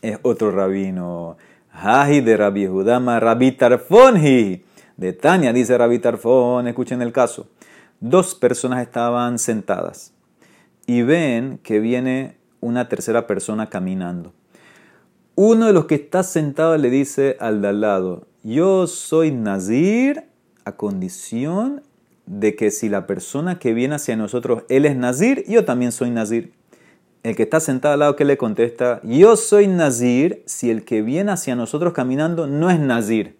es 0.00 0.18
otro 0.22 0.50
rabino. 0.50 1.36
Haji 1.72 2.20
de 2.20 2.36
Rabbi 2.36 2.66
Judama, 2.66 3.18
Rabbi 3.20 3.52
Tarfonji. 3.52 4.64
De 4.96 5.12
Tania, 5.12 5.52
dice 5.52 5.76
Rabbi 5.76 5.98
Tarfon, 5.98 6.68
escuchen 6.68 7.02
el 7.02 7.10
caso. 7.10 7.48
Dos 7.98 8.34
personas 8.36 8.80
estaban 8.80 9.40
sentadas 9.40 10.12
y 10.86 11.02
ven 11.02 11.58
que 11.62 11.80
viene 11.80 12.36
una 12.60 12.88
tercera 12.88 13.26
persona 13.26 13.68
caminando. 13.68 14.32
Uno 15.36 15.66
de 15.66 15.72
los 15.72 15.86
que 15.86 15.96
está 15.96 16.22
sentado 16.22 16.76
le 16.76 16.90
dice 16.90 17.36
al 17.40 17.60
de 17.60 17.68
al 17.68 17.80
lado, 17.80 18.28
yo 18.44 18.86
soy 18.86 19.32
Nazir 19.32 20.22
a 20.64 20.72
condición 20.72 21.82
de 22.26 22.54
que 22.54 22.70
si 22.70 22.88
la 22.88 23.08
persona 23.08 23.58
que 23.58 23.74
viene 23.74 23.96
hacia 23.96 24.14
nosotros, 24.14 24.62
él 24.68 24.86
es 24.86 24.96
Nazir, 24.96 25.44
yo 25.48 25.64
también 25.64 25.90
soy 25.90 26.10
Nazir. 26.10 26.52
El 27.24 27.34
que 27.34 27.42
está 27.42 27.58
sentado 27.58 27.94
al 27.94 28.00
lado 28.00 28.14
que 28.14 28.24
le 28.24 28.36
contesta, 28.36 29.00
yo 29.02 29.36
soy 29.36 29.66
Nazir 29.66 30.44
si 30.46 30.70
el 30.70 30.84
que 30.84 31.02
viene 31.02 31.32
hacia 31.32 31.56
nosotros 31.56 31.92
caminando 31.94 32.46
no 32.46 32.70
es 32.70 32.78
Nazir. 32.78 33.36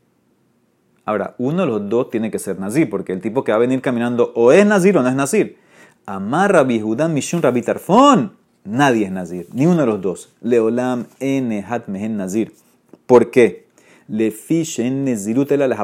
Ahora, 1.05 1.37
uno 1.39 1.61
de 1.61 1.69
los 1.69 1.89
dos 1.89 2.11
tiene 2.11 2.33
que 2.33 2.41
ser 2.41 2.59
Nazir, 2.59 2.91
porque 2.91 3.13
el 3.13 3.21
tipo 3.21 3.45
que 3.45 3.53
va 3.53 3.57
a 3.57 3.61
venir 3.61 3.81
caminando 3.81 4.33
o 4.35 4.51
es 4.51 4.67
Nazir 4.67 4.99
o 4.99 5.03
no 5.03 5.09
es 5.09 5.15
Nazir. 5.15 5.59
Amar 6.07 6.53
Rabbi 6.55 6.81
Judá 6.81 7.07
Mishun 7.07 7.41
Rabbi 7.41 7.63
Tarfon, 7.63 8.33
nadie 8.65 9.07
es 9.07 9.13
Nazir, 9.13 9.47
ni 9.53 9.67
uno 9.67 9.81
de 9.81 9.87
los 9.87 10.01
dos. 10.01 10.33
Leolam 10.41 11.07
N 11.21 11.65
Hat 11.69 11.87
Mehen 11.87 12.17
Nazir. 12.17 12.53
¿Por 13.07 13.31
qué? 13.31 13.65
Le 14.09 14.35
en 14.79 15.05
Nezirut 15.05 15.51
el 15.53 15.75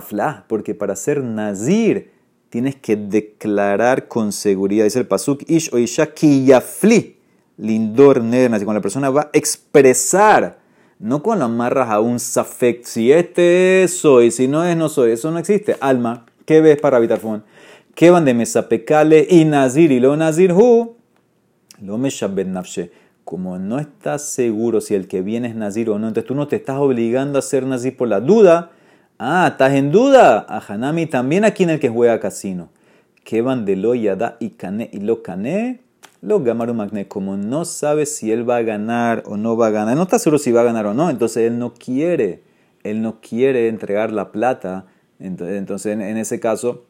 porque 0.47 0.75
para 0.75 0.97
ser 0.97 1.23
Nazir 1.23 2.11
tienes 2.51 2.77
que 2.77 2.97
declarar 2.97 4.09
con 4.09 4.33
seguridad. 4.33 4.85
Dice 4.85 4.99
el 4.99 5.07
Pasuk, 5.07 5.49
Ish 5.49 5.73
o 5.73 5.79
Isha 5.79 6.13
Kiyafli, 6.13 7.17
lindor 7.57 8.23
nernas. 8.23 8.61
Y 8.61 8.65
cuando 8.65 8.81
la 8.81 8.83
persona 8.83 9.11
va 9.11 9.23
a 9.23 9.31
expresar, 9.33 10.59
no 10.99 11.23
con 11.23 11.41
amarras 11.41 11.89
a 11.89 12.01
un 12.01 12.21
safek, 12.21 12.85
si 12.85 13.11
este 13.11 13.85
es, 13.85 13.97
soy, 13.97 14.31
si 14.31 14.49
no 14.49 14.65
es, 14.65 14.77
no 14.77 14.89
soy. 14.89 15.13
Eso 15.13 15.31
no 15.31 15.39
existe. 15.39 15.77
Alma, 15.81 16.27
¿qué 16.45 16.61
ves 16.61 16.79
para 16.79 16.99
habitar 16.99 17.19
fun? 17.19 17.43
¿Qué 17.95 18.11
van 18.11 18.25
de 18.25 18.35
mesapecale 18.35 19.27
y 19.31 19.45
nazir 19.45 19.93
y 19.93 20.01
lo 20.01 20.17
nazir 20.17 20.53
hu? 20.53 20.97
Lo 21.81 21.99
me 21.99 22.11
nafshe. 22.47 22.91
Como 23.25 23.59
no 23.59 23.79
estás 23.79 24.25
seguro 24.25 24.81
si 24.81 24.95
el 24.95 25.07
que 25.07 25.23
viene 25.23 25.49
es 25.49 25.55
nazir 25.55 25.91
o 25.91 25.99
no, 25.99 26.09
entonces 26.09 26.27
tú 26.27 26.35
no 26.35 26.49
te 26.49 26.57
estás 26.57 26.79
obligando 26.79 27.39
a 27.39 27.43
ser 27.43 27.65
nazir 27.65 27.97
por 27.97 28.09
la 28.09 28.21
duda 28.21 28.73
Ah, 29.23 29.49
¿estás 29.53 29.75
en 29.75 29.93
duda? 29.93 30.47
A 30.49 30.63
Hanami 30.67 31.05
también 31.05 31.45
aquí 31.45 31.65
en 31.65 31.69
el 31.69 31.79
que 31.79 31.91
juega 31.91 32.19
casino. 32.21 32.71
Que 33.23 33.43
van 33.43 33.67
de 33.67 33.77
lo 33.77 33.95
yada 33.95 34.39
y 34.41 34.53
cane 34.53 34.89
y 34.95 35.01
lo 35.01 35.23
cane, 35.23 35.81
lo 36.23 36.41
gamaru 36.41 36.73
magne. 36.73 37.07
Como 37.07 37.37
no 37.37 37.67
sabe 37.67 38.07
si 38.07 38.33
él 38.33 38.49
va 38.49 38.57
a 38.57 38.63
ganar 38.63 39.23
o 39.27 39.37
no 39.37 39.59
va 39.59 39.67
a 39.67 39.71
ganar, 39.71 39.95
no 39.95 40.05
está 40.05 40.19
seguro 40.19 40.39
si 40.39 40.53
va 40.53 40.63
a 40.63 40.65
ganar 40.65 40.87
o 40.87 40.95
no, 40.95 41.11
entonces 41.11 41.47
él 41.47 41.59
no 41.59 41.75
quiere, 41.75 42.43
él 42.83 43.03
no 43.03 43.21
quiere 43.21 43.69
entregar 43.69 44.11
la 44.11 44.33
plata. 44.33 44.87
Entonces, 45.19 45.93
en, 45.93 46.17
ese 46.17 46.41
caso, 46.41 46.87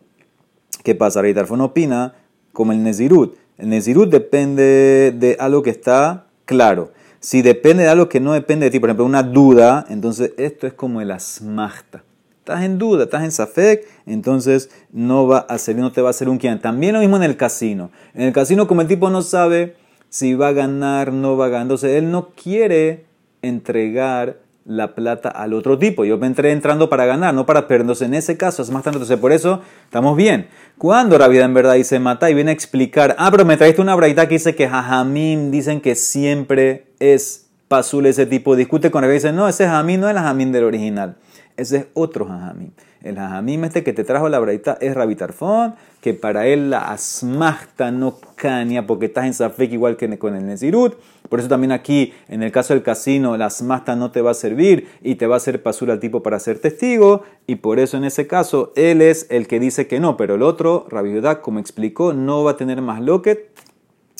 ¿qué 0.84 0.94
pasa? 0.94 1.22
Reitarfon 1.22 1.60
opina 1.60 2.14
como 2.52 2.70
el 2.70 2.80
Nezirut. 2.80 3.34
Nezirut 3.62 4.10
depende 4.10 5.12
de 5.16 5.36
algo 5.38 5.62
que 5.62 5.70
está 5.70 6.26
claro. 6.44 6.92
Si 7.20 7.42
depende 7.42 7.82
de 7.82 7.90
algo 7.90 8.08
que 8.08 8.20
no 8.20 8.32
depende 8.32 8.66
de 8.66 8.70
ti, 8.70 8.80
por 8.80 8.88
ejemplo, 8.88 9.04
una 9.04 9.22
duda, 9.22 9.86
entonces 9.88 10.32
esto 10.38 10.66
es 10.66 10.72
como 10.72 11.00
el 11.00 11.10
asmachta 11.10 12.02
estás 12.50 12.64
en 12.64 12.78
duda, 12.78 13.04
estás 13.04 13.22
en 13.22 13.30
Safek, 13.30 13.86
entonces 14.06 14.70
no 14.92 15.26
va 15.26 15.38
a 15.38 15.56
ser, 15.58 15.76
no 15.76 15.92
te 15.92 16.02
va 16.02 16.08
a 16.08 16.10
hacer 16.10 16.28
un 16.28 16.38
quien. 16.38 16.60
También 16.60 16.94
lo 16.94 17.00
mismo 17.00 17.16
en 17.16 17.22
el 17.22 17.36
casino. 17.36 17.90
En 18.12 18.22
el 18.22 18.32
casino, 18.32 18.66
como 18.66 18.80
el 18.80 18.88
tipo 18.88 19.08
no 19.08 19.22
sabe 19.22 19.76
si 20.08 20.34
va 20.34 20.48
a 20.48 20.52
ganar, 20.52 21.12
no 21.12 21.36
va 21.36 21.46
a 21.46 21.48
ganar, 21.48 21.62
entonces 21.62 21.96
él 21.96 22.10
no 22.10 22.30
quiere 22.30 23.04
entregar 23.42 24.38
la 24.70 24.94
plata 24.94 25.28
al 25.28 25.52
otro 25.52 25.78
tipo. 25.78 26.04
Yo 26.04 26.16
me 26.16 26.28
entré 26.28 26.52
entrando 26.52 26.88
para 26.88 27.04
ganar, 27.04 27.34
no 27.34 27.44
para 27.44 27.66
perder. 27.66 27.82
Entonces, 27.82 28.06
en 28.06 28.14
ese 28.14 28.36
caso 28.36 28.62
es 28.62 28.70
más 28.70 28.84
tanto. 28.84 28.98
Entonces, 28.98 29.18
por 29.18 29.32
eso 29.32 29.62
estamos 29.84 30.16
bien. 30.16 30.46
Cuando 30.78 31.18
la 31.18 31.26
vida 31.26 31.44
en 31.44 31.52
verdad 31.52 31.74
dice 31.74 31.98
mata 31.98 32.30
y 32.30 32.34
viene 32.34 32.52
a 32.52 32.54
explicar, 32.54 33.16
ah, 33.18 33.30
pero 33.32 33.44
me 33.44 33.56
traiste 33.56 33.82
una 33.82 33.96
braita 33.96 34.28
que 34.28 34.36
dice 34.36 34.54
que 34.54 34.68
jajamín 34.68 35.50
dicen 35.50 35.80
que 35.80 35.96
siempre 35.96 36.86
es 37.00 37.48
pasul 37.66 38.06
ese 38.06 38.26
tipo. 38.26 38.54
Discute 38.54 38.92
con 38.92 39.02
él 39.02 39.10
y 39.10 39.14
dice, 39.14 39.32
no, 39.32 39.48
ese 39.48 39.64
jajamín 39.64 40.00
no 40.00 40.06
es 40.06 40.12
el 40.12 40.18
jajamín 40.18 40.52
del 40.52 40.64
original. 40.64 41.16
Ese 41.56 41.76
es 41.76 41.86
otro 41.94 42.26
jajamim. 42.26 42.70
El 43.02 43.16
jajamim 43.16 43.64
este 43.64 43.82
que 43.82 43.94
te 43.94 44.04
trajo 44.04 44.28
la 44.28 44.38
braita 44.38 44.76
es 44.78 44.94
Rabitarfón, 44.94 45.74
que 46.02 46.12
para 46.12 46.46
él 46.46 46.68
la 46.68 46.92
asmachta 46.92 47.90
no 47.90 48.18
caña 48.36 48.86
porque 48.86 49.06
estás 49.06 49.24
en 49.24 49.32
Safek 49.32 49.72
igual 49.72 49.96
que 49.96 50.18
con 50.18 50.36
el 50.36 50.46
Nezirut. 50.46 50.94
Por 51.30 51.40
eso 51.40 51.48
también 51.48 51.72
aquí, 51.72 52.12
en 52.28 52.42
el 52.42 52.52
caso 52.52 52.74
del 52.74 52.82
casino, 52.82 53.38
la 53.38 53.46
asmachta 53.46 53.96
no 53.96 54.10
te 54.10 54.20
va 54.20 54.32
a 54.32 54.34
servir 54.34 54.88
y 55.00 55.14
te 55.14 55.26
va 55.26 55.36
a 55.36 55.38
hacer 55.38 55.62
pasura 55.62 55.94
al 55.94 56.00
tipo 56.00 56.22
para 56.22 56.38
ser 56.40 56.58
testigo. 56.58 57.22
Y 57.46 57.56
por 57.56 57.78
eso 57.78 57.96
en 57.96 58.04
ese 58.04 58.26
caso, 58.26 58.72
él 58.76 59.00
es 59.00 59.26
el 59.30 59.46
que 59.46 59.60
dice 59.60 59.86
que 59.86 59.98
no. 59.98 60.18
Pero 60.18 60.34
el 60.34 60.42
otro, 60.42 60.86
Rabbi 60.90 61.20
como 61.40 61.58
explicó, 61.58 62.12
no 62.12 62.44
va 62.44 62.52
a 62.52 62.56
tener 62.56 62.82
más 62.82 63.00
loquet. 63.00 63.50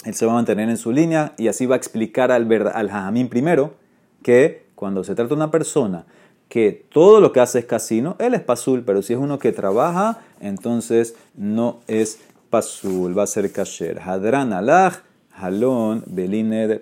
Él 0.05 0.15
se 0.15 0.25
va 0.25 0.33
a 0.33 0.37
mantener 0.37 0.71
en 0.71 0.79
su 0.79 0.93
línea 0.93 1.35
y 1.37 1.49
así 1.49 1.67
va 1.67 1.75
a 1.75 1.79
explicar 1.79 2.33
al, 2.33 2.51
al 2.73 2.91
jajamim 2.91 3.29
primero 3.29 3.75
que 4.23 4.65
cuando 4.75 5.05
se 5.05 5.15
trata 5.15 5.29
de 5.29 5.35
una 5.35 5.51
persona 5.51 6.07
que 6.51 6.85
todo 6.91 7.21
lo 7.21 7.33
que 7.33 7.39
hace 7.41 7.61
es 7.61 7.65
casino, 7.65 8.17
él 8.19 8.35
es 8.35 8.43
pasul, 8.43 8.83
pero 8.85 9.03
si 9.03 9.13
es 9.13 9.19
uno 9.19 9.39
que 9.39 9.53
trabaja, 9.53 10.19
entonces 10.41 11.15
no 11.35 11.79
es 11.87 12.19
pasul, 12.51 13.17
va 13.17 13.23
a 13.23 13.29
ser 13.29 13.53
kasher. 13.53 14.01
Hadran 14.01 14.53
alach, 14.53 14.97
halon, 15.33 16.03
belined 16.07 16.79